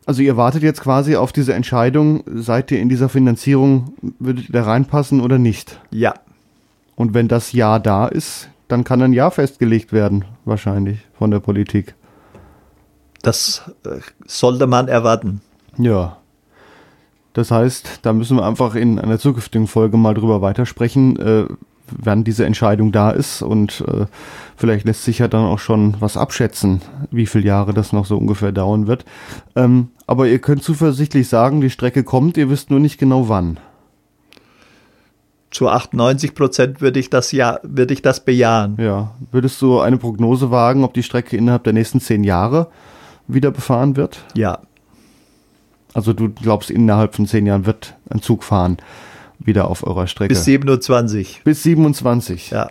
Also 0.04 0.22
ihr 0.22 0.36
wartet 0.36 0.64
jetzt 0.64 0.80
quasi 0.80 1.14
auf 1.14 1.32
diese 1.32 1.54
Entscheidung, 1.54 2.24
seid 2.26 2.72
ihr 2.72 2.80
in 2.80 2.88
dieser 2.88 3.08
Finanzierung, 3.08 3.94
würdet 4.18 4.48
ihr 4.48 4.52
da 4.52 4.64
reinpassen 4.64 5.20
oder 5.20 5.38
nicht? 5.38 5.80
Ja. 5.90 6.14
Und 7.02 7.14
wenn 7.14 7.26
das 7.26 7.50
Ja 7.50 7.80
da 7.80 8.06
ist, 8.06 8.48
dann 8.68 8.84
kann 8.84 9.02
ein 9.02 9.12
Jahr 9.12 9.32
festgelegt 9.32 9.92
werden, 9.92 10.24
wahrscheinlich 10.44 11.00
von 11.18 11.32
der 11.32 11.40
Politik. 11.40 11.96
Das 13.22 13.72
äh, 13.84 13.98
sollte 14.24 14.68
man 14.68 14.86
erwarten. 14.86 15.40
Ja. 15.76 16.18
Das 17.32 17.50
heißt, 17.50 17.98
da 18.02 18.12
müssen 18.12 18.36
wir 18.36 18.46
einfach 18.46 18.76
in 18.76 19.00
einer 19.00 19.18
zukünftigen 19.18 19.66
Folge 19.66 19.96
mal 19.96 20.14
drüber 20.14 20.42
weitersprechen, 20.42 21.18
äh, 21.18 21.46
wann 21.90 22.22
diese 22.22 22.46
Entscheidung 22.46 22.92
da 22.92 23.10
ist 23.10 23.42
und 23.42 23.84
äh, 23.88 24.06
vielleicht 24.54 24.86
lässt 24.86 25.02
sich 25.02 25.18
ja 25.18 25.26
dann 25.26 25.44
auch 25.44 25.58
schon 25.58 25.96
was 25.98 26.16
abschätzen, 26.16 26.82
wie 27.10 27.26
viele 27.26 27.46
Jahre 27.46 27.74
das 27.74 27.92
noch 27.92 28.06
so 28.06 28.16
ungefähr 28.16 28.52
dauern 28.52 28.86
wird. 28.86 29.04
Ähm, 29.56 29.88
aber 30.06 30.28
ihr 30.28 30.38
könnt 30.38 30.62
zuversichtlich 30.62 31.26
sagen, 31.26 31.62
die 31.62 31.70
Strecke 31.70 32.04
kommt, 32.04 32.36
ihr 32.36 32.48
wisst 32.48 32.70
nur 32.70 32.78
nicht 32.78 32.98
genau 32.98 33.28
wann 33.28 33.58
zu 35.52 35.68
98 35.68 36.34
Prozent 36.34 36.80
würde 36.80 36.98
ich 36.98 37.10
das 37.10 37.30
ja, 37.32 37.60
würde 37.62 37.94
ich 37.94 38.02
das 38.02 38.24
bejahen. 38.24 38.76
Ja. 38.80 39.12
Würdest 39.30 39.60
du 39.62 39.80
eine 39.80 39.98
Prognose 39.98 40.50
wagen, 40.50 40.82
ob 40.82 40.94
die 40.94 41.02
Strecke 41.02 41.36
innerhalb 41.36 41.64
der 41.64 41.72
nächsten 41.72 42.00
zehn 42.00 42.24
Jahre 42.24 42.68
wieder 43.28 43.50
befahren 43.50 43.96
wird? 43.96 44.24
Ja. 44.34 44.60
Also 45.94 46.12
du 46.12 46.30
glaubst, 46.30 46.70
innerhalb 46.70 47.14
von 47.14 47.26
zehn 47.26 47.46
Jahren 47.46 47.66
wird 47.66 47.94
ein 48.08 48.22
Zug 48.22 48.44
fahren 48.44 48.78
wieder 49.38 49.68
auf 49.68 49.86
eurer 49.86 50.06
Strecke? 50.06 50.34
Bis 50.34 50.44
27. 50.44 51.42
Bis 51.44 51.62
27. 51.62 52.50
Ja. 52.50 52.70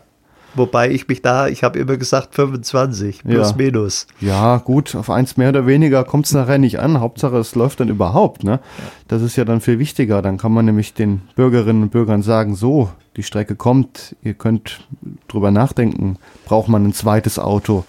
Wobei 0.55 0.91
ich 0.91 1.07
mich 1.07 1.21
da, 1.21 1.47
ich 1.47 1.63
habe 1.63 1.79
immer 1.79 1.97
gesagt 1.97 2.35
25, 2.35 3.23
plus 3.23 3.49
ja. 3.51 3.55
minus. 3.55 4.07
Ja, 4.19 4.57
gut, 4.57 4.95
auf 4.95 5.09
eins 5.09 5.37
mehr 5.37 5.49
oder 5.49 5.65
weniger 5.65 6.03
kommt 6.03 6.25
es 6.25 6.33
nachher 6.33 6.57
nicht 6.57 6.79
an. 6.79 6.99
Hauptsache, 6.99 7.37
es 7.37 7.55
läuft 7.55 7.79
dann 7.79 7.89
überhaupt. 7.89 8.43
Ne? 8.43 8.59
Das 9.07 9.21
ist 9.21 9.35
ja 9.35 9.45
dann 9.45 9.61
viel 9.61 9.79
wichtiger. 9.79 10.21
Dann 10.21 10.37
kann 10.37 10.51
man 10.51 10.65
nämlich 10.65 10.93
den 10.93 11.21
Bürgerinnen 11.35 11.83
und 11.83 11.91
Bürgern 11.91 12.21
sagen, 12.21 12.55
so, 12.55 12.89
die 13.15 13.23
Strecke 13.23 13.55
kommt, 13.55 14.15
ihr 14.23 14.33
könnt 14.33 14.81
drüber 15.27 15.51
nachdenken, 15.51 16.17
braucht 16.45 16.67
man 16.67 16.85
ein 16.85 16.93
zweites 16.93 17.39
Auto, 17.39 17.85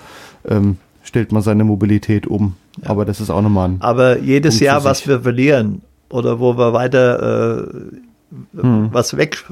ähm, 0.48 0.78
stellt 1.02 1.32
man 1.32 1.42
seine 1.42 1.64
Mobilität 1.64 2.26
um. 2.26 2.54
Ja. 2.82 2.90
Aber 2.90 3.04
das 3.04 3.20
ist 3.20 3.30
auch 3.30 3.42
nochmal 3.42 3.70
ein. 3.70 3.76
Aber 3.80 4.18
jedes 4.18 4.54
Punkt 4.54 4.64
Jahr, 4.64 4.84
was 4.84 5.06
wir 5.06 5.20
verlieren 5.20 5.82
oder 6.08 6.40
wo 6.40 6.56
wir 6.56 6.72
weiter 6.72 7.60
äh, 7.60 8.60
hm. 8.60 8.88
was 8.92 9.16
weg, 9.16 9.44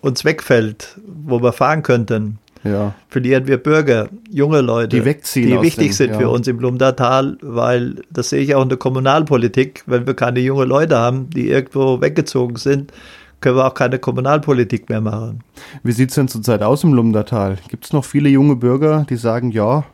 uns 0.00 0.24
wegfällt, 0.24 0.98
wo 1.06 1.42
wir 1.42 1.52
fahren 1.52 1.82
könnten, 1.82 2.38
ja. 2.70 2.94
verlieren 3.08 3.46
wir 3.46 3.58
Bürger, 3.58 4.08
junge 4.30 4.60
Leute, 4.60 4.96
die, 4.96 5.04
wegziehen 5.04 5.48
die 5.48 5.60
wichtig 5.62 5.88
dem, 5.88 5.92
sind 5.92 6.10
ja. 6.12 6.18
für 6.18 6.30
uns 6.30 6.46
im 6.46 6.58
Lumdatal, 6.60 7.38
weil 7.42 7.96
das 8.10 8.30
sehe 8.30 8.40
ich 8.40 8.54
auch 8.54 8.62
in 8.62 8.68
der 8.68 8.78
Kommunalpolitik, 8.78 9.82
wenn 9.86 10.06
wir 10.06 10.14
keine 10.14 10.40
jungen 10.40 10.68
Leute 10.68 10.96
haben, 10.96 11.30
die 11.30 11.48
irgendwo 11.48 12.00
weggezogen 12.00 12.56
sind, 12.56 12.92
können 13.40 13.56
wir 13.56 13.66
auch 13.66 13.74
keine 13.74 13.98
Kommunalpolitik 13.98 14.88
mehr 14.88 15.00
machen. 15.00 15.40
Wie 15.82 15.92
sieht 15.92 16.10
es 16.10 16.14
denn 16.14 16.28
zurzeit 16.28 16.62
aus 16.62 16.84
im 16.84 16.94
Lumdatal? 16.94 17.58
Gibt 17.68 17.84
es 17.84 17.92
noch 17.92 18.04
viele 18.04 18.28
junge 18.28 18.56
Bürger, 18.56 19.06
die 19.08 19.16
sagen, 19.16 19.50
ja, 19.50 19.84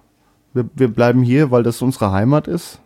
wir, 0.54 0.68
wir 0.74 0.88
bleiben 0.88 1.22
hier, 1.22 1.50
weil 1.50 1.62
das 1.62 1.82
unsere 1.82 2.12
Heimat 2.12 2.48
ist? 2.48 2.81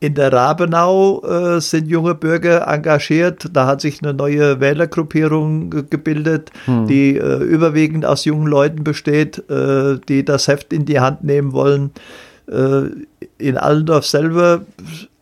In 0.00 0.14
der 0.14 0.32
Rabenau 0.32 1.22
äh, 1.24 1.60
sind 1.60 1.88
junge 1.88 2.14
Bürger 2.14 2.68
engagiert. 2.68 3.48
Da 3.52 3.66
hat 3.66 3.80
sich 3.80 4.00
eine 4.00 4.14
neue 4.14 4.60
Wählergruppierung 4.60 5.70
gebildet, 5.90 6.52
hm. 6.66 6.86
die 6.86 7.16
äh, 7.16 7.42
überwiegend 7.42 8.06
aus 8.06 8.24
jungen 8.24 8.46
Leuten 8.46 8.84
besteht, 8.84 9.50
äh, 9.50 9.98
die 10.08 10.24
das 10.24 10.46
Heft 10.46 10.72
in 10.72 10.84
die 10.84 11.00
Hand 11.00 11.24
nehmen 11.24 11.52
wollen. 11.52 11.90
Äh, 12.46 12.90
in 13.38 13.56
Allendorf 13.56 14.06
selber, 14.06 14.62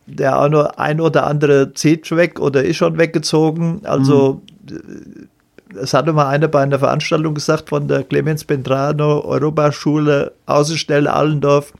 der 0.06 0.38
auch 0.38 0.50
nur 0.50 0.78
ein 0.78 1.00
oder 1.00 1.26
andere 1.26 1.72
zieht 1.72 2.14
weg 2.14 2.38
oder 2.38 2.62
ist 2.62 2.76
schon 2.76 2.98
weggezogen. 2.98 3.80
Also 3.84 4.42
hm. 4.68 4.76
Äh, 4.76 5.78
es 5.80 5.94
hatte 5.94 6.12
mal 6.12 6.28
einer 6.28 6.48
bei 6.48 6.62
einer 6.62 6.78
Veranstaltung 6.78 7.34
gesagt 7.34 7.70
von 7.70 7.88
der 7.88 8.04
Clemens 8.04 8.44
Bentrano 8.44 9.24
Europaschule 9.24 10.32
Außenstelle 10.46 11.12
Allendorf, 11.12 11.72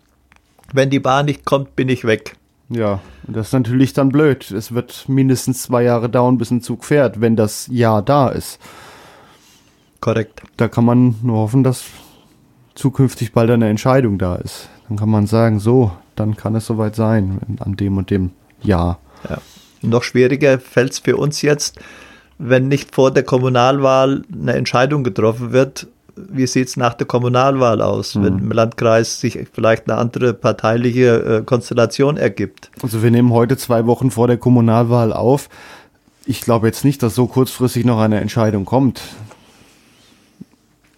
wenn 0.72 0.90
die 0.90 0.98
Bahn 0.98 1.26
nicht 1.26 1.44
kommt, 1.44 1.76
bin 1.76 1.88
ich 1.88 2.04
weg. 2.04 2.36
Ja, 2.68 3.00
das 3.26 3.48
ist 3.48 3.52
natürlich 3.52 3.92
dann 3.92 4.08
blöd. 4.08 4.50
Es 4.50 4.74
wird 4.74 5.08
mindestens 5.08 5.62
zwei 5.62 5.82
Jahre 5.82 6.08
dauern, 6.08 6.38
bis 6.38 6.50
ein 6.50 6.62
Zug 6.62 6.84
fährt, 6.84 7.20
wenn 7.20 7.36
das 7.36 7.68
Jahr 7.70 8.02
da 8.02 8.28
ist. 8.28 8.58
Korrekt. 10.00 10.42
Da 10.56 10.68
kann 10.68 10.84
man 10.84 11.16
nur 11.22 11.38
hoffen, 11.38 11.62
dass 11.62 11.84
zukünftig 12.74 13.32
bald 13.32 13.50
eine 13.50 13.68
Entscheidung 13.68 14.18
da 14.18 14.36
ist. 14.36 14.68
Dann 14.88 14.98
kann 14.98 15.08
man 15.08 15.26
sagen, 15.26 15.58
so, 15.60 15.92
dann 16.16 16.36
kann 16.36 16.54
es 16.54 16.66
soweit 16.66 16.96
sein, 16.96 17.40
an 17.60 17.76
dem 17.76 17.96
und 17.98 18.10
dem 18.10 18.30
Jahr. 18.62 18.98
Ja. 19.28 19.38
Noch 19.82 20.02
schwieriger 20.02 20.58
fällt 20.58 20.92
es 20.92 20.98
für 20.98 21.16
uns 21.16 21.42
jetzt, 21.42 21.78
wenn 22.38 22.68
nicht 22.68 22.94
vor 22.94 23.12
der 23.12 23.22
Kommunalwahl 23.22 24.22
eine 24.32 24.54
Entscheidung 24.54 25.04
getroffen 25.04 25.52
wird, 25.52 25.88
wie 26.16 26.46
sieht 26.46 26.68
es 26.68 26.76
nach 26.76 26.94
der 26.94 27.06
Kommunalwahl 27.06 27.82
aus, 27.82 28.14
mhm. 28.14 28.24
wenn 28.24 28.38
im 28.38 28.52
Landkreis 28.52 29.20
sich 29.20 29.38
vielleicht 29.52 29.88
eine 29.88 29.98
andere 29.98 30.34
parteiliche 30.34 31.38
äh, 31.38 31.42
Konstellation 31.44 32.16
ergibt? 32.16 32.70
Also 32.82 33.02
wir 33.02 33.10
nehmen 33.10 33.32
heute 33.32 33.56
zwei 33.56 33.86
Wochen 33.86 34.10
vor 34.10 34.26
der 34.26 34.38
Kommunalwahl 34.38 35.12
auf. 35.12 35.48
Ich 36.24 36.40
glaube 36.40 36.66
jetzt 36.66 36.84
nicht, 36.84 37.02
dass 37.02 37.14
so 37.14 37.26
kurzfristig 37.26 37.84
noch 37.84 38.00
eine 38.00 38.20
Entscheidung 38.20 38.64
kommt. 38.64 39.02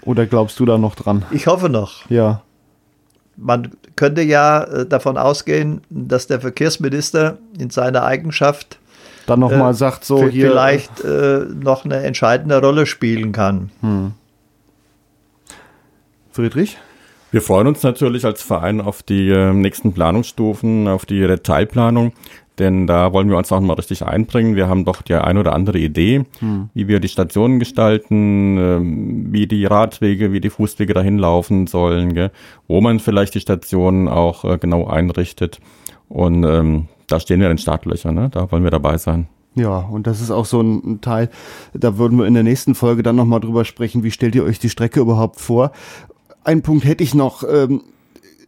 Oder 0.03 0.27
glaubst 0.27 0.59
du 0.59 0.65
da 0.65 0.79
noch 0.79 0.95
dran? 0.95 1.25
Ich 1.33 1.47
hoffe 1.47 1.69
noch. 1.69 2.09
Ja. 2.09 2.43
Man 3.37 3.73
könnte 3.95 4.23
ja 4.23 4.63
äh, 4.63 4.87
davon 4.87 5.19
ausgehen, 5.19 5.83
dass 5.91 6.27
der 6.27 6.41
Verkehrsminister 6.41 7.39
in 7.59 7.71
seiner 7.71 8.05
Eigenschaft 8.05 8.79
dann 9.27 9.41
nochmal 9.41 9.73
äh, 9.73 9.75
sagt, 9.75 10.05
so 10.05 10.27
hier 10.27 10.49
vielleicht 10.49 11.05
äh, 11.05 11.41
noch 11.41 11.85
eine 11.85 11.97
entscheidende 11.97 12.61
Rolle 12.61 12.87
spielen 12.87 13.33
kann. 13.33 13.71
Hm. 13.83 14.13
Friedrich? 16.39 16.79
Wir 17.33 17.43
freuen 17.43 17.67
uns 17.67 17.83
natürlich 17.83 18.25
als 18.25 18.43
Verein 18.43 18.81
auf 18.81 19.03
die 19.03 19.29
äh, 19.29 19.53
nächsten 19.53 19.93
Planungsstufen, 19.93 20.87
auf 20.87 21.05
die 21.05 21.19
Detailplanung, 21.19 22.13
denn 22.61 22.87
da 22.87 23.13
wollen 23.13 23.29
wir 23.29 23.37
uns 23.37 23.51
auch 23.51 23.59
mal 23.59 23.75
richtig 23.75 24.05
einbringen. 24.05 24.55
Wir 24.55 24.69
haben 24.69 24.85
doch 24.85 25.03
die 25.03 25.15
ein 25.15 25.37
oder 25.37 25.53
andere 25.53 25.79
Idee, 25.79 26.27
hm. 26.39 26.71
wie 26.75 26.87
wir 26.87 27.01
die 27.01 27.09
Stationen 27.09 27.59
gestalten, 27.59 28.57
äh, 28.57 29.33
wie 29.33 29.49
die 29.49 29.65
Radwege, 29.65 30.33
wie 30.33 30.41
die 30.41 30.51
Fußwege 30.51 30.95
dahin 30.95 31.19
laufen 31.19 31.67
sollen, 31.67 32.15
gell? 32.15 32.31
wo 32.69 32.81
man 32.81 33.01
vielleicht 33.01 33.35
die 33.35 33.41
Stationen 33.41 34.07
auch 34.07 34.45
äh, 34.45 34.59
genau 34.59 34.87
einrichtet. 34.87 35.59
Und 36.09 36.45
ähm, 36.45 36.87
da 37.09 37.19
stehen 37.19 37.41
wir 37.41 37.49
in 37.49 37.57
den 37.57 37.59
Startlöchern, 37.59 38.15
ne? 38.15 38.29
da 38.31 38.53
wollen 38.53 38.63
wir 38.63 38.71
dabei 38.71 38.97
sein. 38.97 39.27
Ja, 39.59 39.79
und 39.79 40.07
das 40.07 40.21
ist 40.21 40.31
auch 40.31 40.45
so 40.45 40.61
ein 40.61 41.01
Teil, 41.01 41.31
da 41.75 41.99
würden 41.99 42.17
wir 42.17 42.27
in 42.27 42.35
der 42.35 42.45
nächsten 42.45 42.77
Folge 42.77 43.03
dann 43.03 43.17
nochmal 43.17 43.41
drüber 43.41 43.65
sprechen, 43.65 44.05
wie 44.05 44.13
stellt 44.13 44.37
ihr 44.37 44.45
euch 44.45 44.61
die 44.61 44.69
Strecke 44.69 45.01
überhaupt 45.01 45.41
vor? 45.41 45.73
Einen 46.45 46.63
Punkt 46.63 46.85
hätte 46.85 47.05
ich 47.05 47.15
noch. 47.15 47.45
Ähm, 47.45 47.83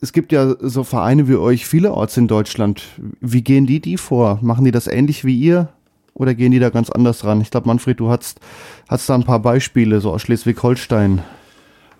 es 0.01 0.13
gibt 0.13 0.33
ja 0.33 0.55
so 0.61 0.83
Vereine 0.85 1.29
wie 1.29 1.37
euch 1.37 1.67
vielerorts 1.67 2.17
in 2.17 2.27
Deutschland. 2.27 2.83
Wie 3.21 3.43
gehen 3.43 3.67
die 3.67 3.81
die 3.81 3.99
vor? 3.99 4.39
Machen 4.41 4.65
die 4.65 4.71
das 4.71 4.87
ähnlich 4.87 5.25
wie 5.25 5.39
ihr? 5.39 5.69
Oder 6.15 6.35
gehen 6.35 6.53
die 6.53 6.59
da 6.59 6.71
ganz 6.71 6.91
anders 6.91 7.25
ran? 7.25 7.41
Ich 7.41 7.51
glaube, 7.51 7.69
Manfred, 7.69 8.01
du 8.01 8.11
hast, 8.11 8.41
hast 8.89 9.09
da 9.09 9.15
ein 9.15 9.25
paar 9.25 9.41
Beispiele, 9.41 10.01
so 10.01 10.11
aus 10.11 10.23
Schleswig-Holstein. 10.23 11.23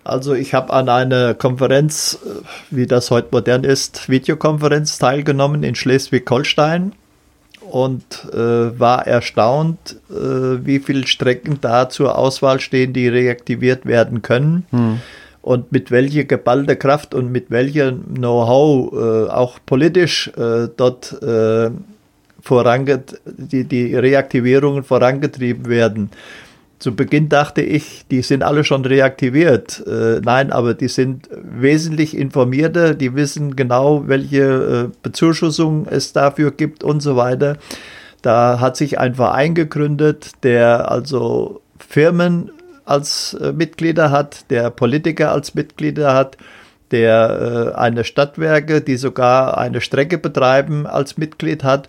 Also 0.03 0.33
ich 0.33 0.53
habe 0.53 0.73
an 0.73 0.89
einer 0.89 1.33
Konferenz, 1.35 2.19
äh, 2.25 2.43
wie 2.71 2.87
das 2.87 3.11
heute 3.11 3.29
modern 3.31 3.63
ist, 3.63 4.09
Videokonferenz 4.09 4.97
teilgenommen 4.97 5.63
in 5.63 5.75
Schleswig-Holstein 5.75 6.93
und 7.61 8.03
äh, 8.33 8.79
war 8.79 9.05
erstaunt, 9.05 9.97
äh, 10.09 10.13
wie 10.65 10.79
viele 10.79 11.05
Strecken 11.05 11.59
da 11.61 11.89
zur 11.89 12.17
Auswahl 12.17 12.59
stehen, 12.59 12.93
die 12.93 13.07
reaktiviert 13.07 13.85
werden 13.85 14.21
können. 14.23 14.65
Hm. 14.71 15.01
Und 15.41 15.71
mit 15.71 15.89
welcher 15.89 16.23
geballter 16.23 16.75
Kraft 16.75 17.15
und 17.15 17.31
mit 17.31 17.49
welchem 17.49 18.13
Know-how 18.15 18.93
äh, 18.93 19.29
auch 19.31 19.59
politisch 19.65 20.31
äh, 20.37 20.67
dort 20.75 21.21
äh, 21.23 21.71
die, 23.25 23.63
die 23.63 23.95
Reaktivierungen 23.95 24.83
vorangetrieben 24.83 25.67
werden. 25.67 26.09
Zu 26.81 26.95
Beginn 26.95 27.29
dachte 27.29 27.61
ich, 27.61 28.07
die 28.09 28.23
sind 28.23 28.41
alle 28.41 28.63
schon 28.63 28.83
reaktiviert. 28.83 29.83
Äh, 29.85 30.19
nein, 30.23 30.51
aber 30.51 30.73
die 30.73 30.87
sind 30.87 31.29
wesentlich 31.31 32.17
informierter, 32.17 32.95
die 32.95 33.13
wissen 33.13 33.55
genau, 33.55 34.07
welche 34.07 34.89
äh, 34.89 34.97
Bezuschussung 35.03 35.85
es 35.87 36.11
dafür 36.11 36.49
gibt 36.49 36.83
und 36.83 37.01
so 37.01 37.15
weiter. 37.15 37.57
Da 38.23 38.59
hat 38.59 38.77
sich 38.77 38.97
ein 38.97 39.13
Verein 39.13 39.53
gegründet, 39.53 40.31
der 40.41 40.89
also 40.89 41.61
Firmen 41.77 42.51
als 42.91 43.33
äh, 43.35 43.53
Mitglieder 43.53 44.11
hat, 44.11 44.49
der 44.49 44.69
Politiker 44.69 45.31
als 45.31 45.55
Mitglieder 45.55 46.13
hat, 46.13 46.37
der 46.91 47.73
äh, 47.73 47.77
eine 47.77 48.03
Stadtwerke, 48.03 48.81
die 48.81 48.97
sogar 48.97 49.57
eine 49.57 49.79
Strecke 49.79 50.17
betreiben, 50.17 50.85
als 50.85 51.17
Mitglied 51.17 51.63
hat. 51.63 51.87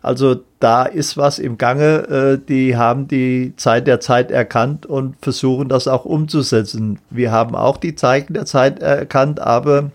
Also 0.00 0.36
da 0.60 0.84
ist 0.84 1.16
was 1.16 1.38
im 1.38 1.58
Gange. 1.58 2.08
Äh, 2.08 2.38
die 2.48 2.76
haben 2.76 3.08
die 3.08 3.54
Zeit 3.56 3.86
der 3.88 4.00
Zeit 4.00 4.30
erkannt 4.30 4.86
und 4.86 5.16
versuchen 5.20 5.68
das 5.68 5.88
auch 5.88 6.04
umzusetzen. 6.04 7.00
Wir 7.10 7.32
haben 7.32 7.56
auch 7.56 7.76
die 7.76 7.96
Zeichen 7.96 8.34
der 8.34 8.46
Zeit 8.46 8.80
erkannt, 8.80 9.40
aber 9.40 9.90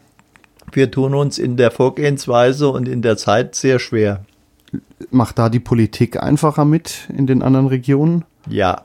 wir 0.72 0.92
tun 0.92 1.16
uns 1.16 1.40
in 1.40 1.56
der 1.56 1.72
Vorgehensweise 1.72 2.68
und 2.70 2.88
in 2.88 3.02
der 3.02 3.18
Zeit 3.18 3.56
sehr 3.56 3.80
schwer. 3.80 4.26
Macht 5.10 5.40
da 5.40 5.48
die 5.48 5.60
Politik 5.60 6.22
einfacher 6.22 6.66
mit 6.66 7.08
in 7.16 7.28
den 7.28 7.42
anderen 7.42 7.68
Regionen? 7.68 8.26
Ja, 8.48 8.84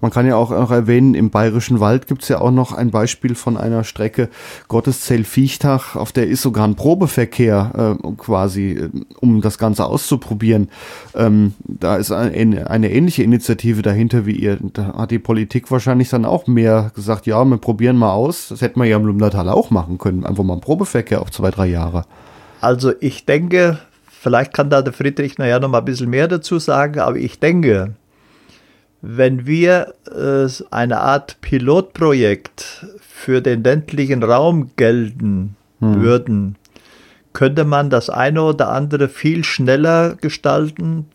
man 0.00 0.10
kann 0.10 0.26
ja 0.26 0.36
auch 0.36 0.50
noch 0.50 0.70
erwähnen, 0.70 1.14
im 1.14 1.30
Bayerischen 1.30 1.80
Wald 1.80 2.06
gibt 2.06 2.22
es 2.22 2.28
ja 2.28 2.40
auch 2.40 2.50
noch 2.50 2.72
ein 2.72 2.90
Beispiel 2.90 3.34
von 3.34 3.56
einer 3.56 3.84
Strecke 3.84 4.28
Gotteszell-Viechtach, 4.68 5.96
auf 5.96 6.12
der 6.12 6.26
ist 6.26 6.42
sogar 6.42 6.66
ein 6.66 6.74
Probeverkehr 6.74 7.96
äh, 8.02 8.12
quasi, 8.16 8.72
äh, 8.72 8.90
um 9.20 9.40
das 9.40 9.58
Ganze 9.58 9.86
auszuprobieren. 9.86 10.68
Ähm, 11.14 11.54
da 11.64 11.96
ist 11.96 12.12
eine, 12.12 12.70
eine 12.70 12.90
ähnliche 12.90 13.22
Initiative 13.22 13.82
dahinter 13.82 14.26
wie 14.26 14.36
ihr. 14.36 14.58
Da 14.60 14.94
hat 14.96 15.10
die 15.10 15.18
Politik 15.18 15.70
wahrscheinlich 15.70 16.10
dann 16.10 16.24
auch 16.24 16.46
mehr 16.46 16.90
gesagt, 16.94 17.26
ja, 17.26 17.44
wir 17.44 17.58
probieren 17.58 17.96
mal 17.96 18.12
aus. 18.12 18.48
Das 18.48 18.60
hätte 18.60 18.78
man 18.78 18.88
ja 18.88 18.96
im 18.96 19.06
Lumdatal 19.06 19.48
auch 19.48 19.70
machen 19.70 19.98
können. 19.98 20.24
Einfach 20.24 20.44
mal 20.44 20.54
ein 20.54 20.60
Probeverkehr 20.60 21.22
auf 21.22 21.30
zwei, 21.30 21.50
drei 21.50 21.66
Jahre. 21.66 22.04
Also 22.60 22.92
ich 23.00 23.26
denke, 23.26 23.78
vielleicht 24.08 24.52
kann 24.52 24.70
da 24.70 24.82
der 24.82 24.92
Friedrich 24.92 25.38
nachher 25.38 25.60
noch 25.60 25.68
mal 25.68 25.78
ein 25.78 25.84
bisschen 25.84 26.10
mehr 26.10 26.28
dazu 26.28 26.58
sagen, 26.58 27.00
aber 27.00 27.16
ich 27.16 27.38
denke, 27.38 27.94
wenn 29.08 29.46
wir 29.46 29.94
äh, 30.10 30.48
eine 30.70 31.00
Art 31.00 31.40
Pilotprojekt 31.40 32.86
für 33.00 33.40
den 33.40 33.62
ländlichen 33.62 34.22
Raum 34.22 34.70
gelten 34.76 35.56
hm. 35.80 36.02
würden, 36.02 36.56
könnte 37.32 37.64
man 37.64 37.88
das 37.88 38.10
eine 38.10 38.42
oder 38.42 38.70
andere 38.70 39.08
viel 39.08 39.44
schneller 39.44 40.16
gestalten, 40.20 41.06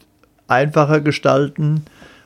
einfacher 0.48 1.02
gestalten 1.02 1.84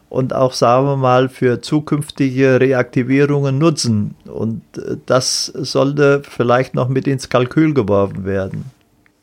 und 0.10 0.34
auch, 0.34 0.54
sagen 0.54 0.86
wir 0.86 0.97
mal, 0.97 1.30
für 1.30 1.62
zukünftige 1.62 2.60
Reaktivierungen 2.60 3.58
nutzen. 3.58 4.15
Und 4.25 4.62
äh, 4.78 4.97
das 5.06 5.45
sollte 5.45 6.21
vielleicht 6.30 6.75
noch 6.75 6.89
mit 6.89 7.08
ins 7.08 7.30
Kalkül 7.30 7.73
geworfen 7.73 8.25
werden. 8.25 8.65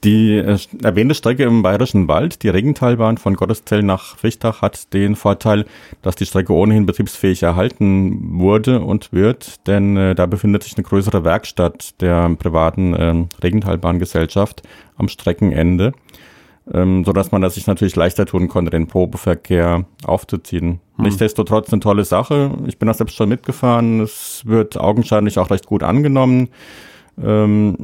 Die 0.05 0.37
äh, 0.37 0.59
erwähnte 0.83 1.15
Strecke 1.15 1.45
im 1.45 1.63
Bayerischen 1.63 2.09
Wald, 2.09 2.43
die 2.43 2.49
Regentalbahn 2.49 3.19
von 3.19 3.35
Gotteszell 3.35 3.85
nach 3.85 4.17
Frichtach, 4.17 4.61
hat 4.61 4.93
den 4.93 5.15
Vorteil, 5.15 5.65
dass 6.03 6.17
die 6.17 6.27
Strecke 6.27 6.53
ohnehin 6.53 6.87
betriebsfähig 6.87 7.45
erhalten 7.45 8.41
wurde 8.41 8.81
und 8.81 9.13
wird, 9.13 9.67
denn 9.69 9.97
äh, 9.97 10.15
da 10.17 10.27
befindet 10.27 10.65
sich 10.65 10.77
eine 10.77 10.83
größere 10.83 11.25
Werkstatt 11.25 12.01
der 12.01 12.29
privaten 12.31 12.95
äh, 12.95 13.27
Regentalbahngesellschaft 13.45 14.63
am 14.97 15.07
Streckenende, 15.07 15.93
ähm, 16.73 17.05
so 17.05 17.13
dass 17.13 17.31
man 17.31 17.41
das 17.41 17.55
sich 17.55 17.69
natürlich 17.69 17.95
leichter 17.95 18.27
tun 18.27 18.49
konnte, 18.49 18.73
den 18.73 18.89
Probeverkehr 18.89 19.85
aufzuziehen. 20.05 20.81
Hm. 20.97 21.05
Nichtsdestotrotz 21.05 21.73
eine 21.73 21.79
tolle 21.79 22.05
Sache. 22.05 22.51
Ich 22.67 22.77
bin 22.77 22.89
da 22.89 22.95
selbst 22.95 23.15
schon 23.15 23.29
mitgefahren. 23.29 24.01
Es 24.01 24.43
wird 24.47 24.77
augenscheinlich 24.77 25.39
auch 25.39 25.51
recht 25.51 25.67
gut 25.67 25.85
angenommen. 25.85 26.49
Ähm, 27.21 27.77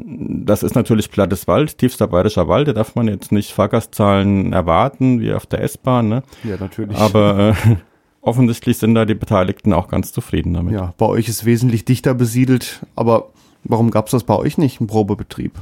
das 0.46 0.62
ist 0.62 0.74
natürlich 0.74 1.10
plattes 1.10 1.46
Wald, 1.46 1.78
tiefster 1.78 2.06
bayerischer 2.06 2.48
Wald, 2.48 2.68
da 2.68 2.72
darf 2.72 2.94
man 2.94 3.08
jetzt 3.08 3.30
nicht 3.30 3.52
Fahrgastzahlen 3.52 4.52
erwarten, 4.52 5.20
wie 5.20 5.32
auf 5.32 5.46
der 5.46 5.62
S-Bahn. 5.62 6.08
Ne? 6.08 6.22
Ja, 6.44 6.56
natürlich. 6.58 6.96
Aber 6.96 7.54
äh, 7.66 7.76
offensichtlich 8.22 8.78
sind 8.78 8.94
da 8.94 9.04
die 9.04 9.14
Beteiligten 9.14 9.72
auch 9.72 9.88
ganz 9.88 10.12
zufrieden 10.12 10.54
damit. 10.54 10.72
Ja, 10.72 10.94
bei 10.96 11.06
euch 11.06 11.28
ist 11.28 11.44
wesentlich 11.44 11.84
dichter 11.84 12.14
besiedelt, 12.14 12.86
aber 12.96 13.28
warum 13.64 13.90
gab 13.90 14.06
es 14.06 14.12
das 14.12 14.24
bei 14.24 14.34
euch 14.34 14.56
nicht, 14.56 14.80
einen 14.80 14.88
Probebetrieb? 14.88 15.52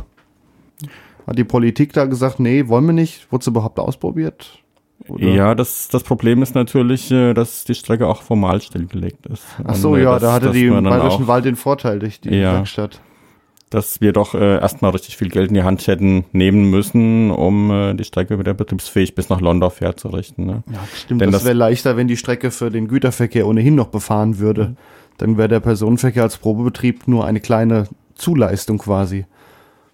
Hat 1.27 1.37
die 1.37 1.45
Politik 1.45 1.93
da 1.93 2.05
gesagt, 2.05 2.39
nee, 2.39 2.69
wollen 2.69 2.87
wir 2.87 2.93
nicht? 2.93 3.33
Wurde 3.33 3.43
es 3.43 3.47
überhaupt 3.49 3.81
ausprobiert? 3.81 4.63
Oder? 5.09 5.27
Ja, 5.27 5.55
das, 5.57 5.89
das 5.89 6.05
Problem 6.05 6.41
ist 6.43 6.55
natürlich, 6.55 7.11
äh, 7.11 7.35
dass 7.35 7.65
die 7.65 7.75
Strecke 7.75 8.07
auch 8.07 8.23
formal 8.23 8.61
stillgelegt 8.61 9.27
ist. 9.27 9.45
Ach 9.65 9.75
so, 9.75 9.97
ja, 9.97 10.13
das, 10.13 10.23
da 10.23 10.33
hatte 10.33 10.53
die 10.53 10.71
Bayerischen 10.71 11.27
Wald 11.27 11.45
den 11.45 11.57
Vorteil 11.57 11.99
durch 11.99 12.21
die 12.21 12.31
ja, 12.31 12.55
Werkstatt 12.55 13.01
dass 13.71 14.01
wir 14.01 14.13
doch 14.13 14.35
äh, 14.35 14.59
erstmal 14.59 14.93
richtig 14.93 15.17
viel 15.17 15.29
Geld 15.29 15.49
in 15.49 15.55
die 15.55 15.63
Hand 15.65 15.87
hätten 15.87 16.25
nehmen 16.33 16.71
müssen, 16.71 17.31
um 17.31 17.71
äh, 17.71 17.95
die 17.95 18.05
Strecke 18.05 18.39
wieder 18.39 18.55
betriebsfähig 18.55 19.15
bis 19.15 19.29
nach 19.29 19.41
Londorf 19.41 19.81
herzurichten. 19.81 20.47
Ne? 20.47 20.63
Ja, 20.73 20.81
stimmt. 20.95 21.21
Denn 21.21 21.33
das, 21.33 21.41
das 21.41 21.47
wäre 21.47 21.57
leichter, 21.57 21.97
wenn 21.97 22.07
die 22.07 22.17
Strecke 22.17 22.51
für 22.51 22.71
den 22.71 22.87
Güterverkehr 22.87 23.47
ohnehin 23.47 23.75
noch 23.75 23.89
befahren 23.89 24.39
würde. 24.39 24.69
Mhm. 24.69 24.77
Dann 25.19 25.39
wäre 25.39 25.49
der 25.49 25.61
Personenverkehr 25.61 26.23
als 26.23 26.39
Probebetrieb 26.39 27.09
nur 27.09 27.25
eine 27.25 27.41
kleine 27.41 27.89
Zuleistung 28.15 28.79
quasi. 28.79 29.27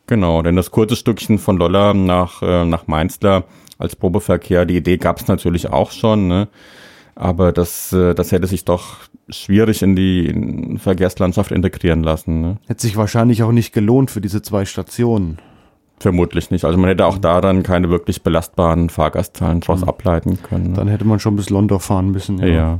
Genau, 0.07 0.43
denn 0.43 0.57
das 0.57 0.71
kurze 0.71 0.97
Stückchen 0.97 1.39
von 1.39 1.57
Lolla 1.57 1.95
nach, 1.95 2.43
äh, 2.43 2.65
nach 2.65 2.87
Mainzler 2.89 3.45
als 3.79 3.97
Probeverkehr, 3.97 4.67
die 4.67 4.77
Idee 4.77 4.99
gab 4.99 5.21
es 5.21 5.29
natürlich 5.29 5.69
auch 5.71 5.93
schon, 5.93 6.29
ne? 6.29 6.49
aber 7.15 7.53
das, 7.53 7.93
äh, 7.93 8.15
das 8.15 8.33
hätte 8.33 8.47
sich 8.47 8.65
doch 8.65 8.97
schwierig 9.29 9.83
in 9.83 9.97
die 9.97 10.79
Verkehrslandschaft 10.79 11.53
integrieren 11.53 12.03
lassen. 12.03 12.41
Ne? 12.41 12.57
Hätte 12.67 12.83
sich 12.83 12.97
wahrscheinlich 12.97 13.43
auch 13.43 13.53
nicht 13.53 13.73
gelohnt 13.73 14.11
für 14.11 14.21
diese 14.21 14.43
zwei 14.43 14.65
Stationen. 14.65 15.39
Vermutlich 15.99 16.51
nicht. 16.51 16.65
Also 16.65 16.79
man 16.79 16.89
hätte 16.89 17.07
auch 17.07 17.19
da 17.19 17.41
dann 17.41 17.63
keine 17.63 17.89
wirklich 17.89 18.23
belastbaren 18.23 18.91
Fahrgastzahlen 18.91 19.61
draus 19.61 19.83
mhm. 19.83 19.89
ableiten 19.89 20.43
können. 20.43 20.71
Ne? 20.71 20.77
Dann 20.77 20.89
hätte 20.89 21.05
man 21.05 21.21
schon 21.21 21.37
bis 21.37 21.49
London 21.49 21.79
fahren 21.79 22.11
müssen. 22.11 22.39
Ja. 22.39 22.47
ja. 22.47 22.79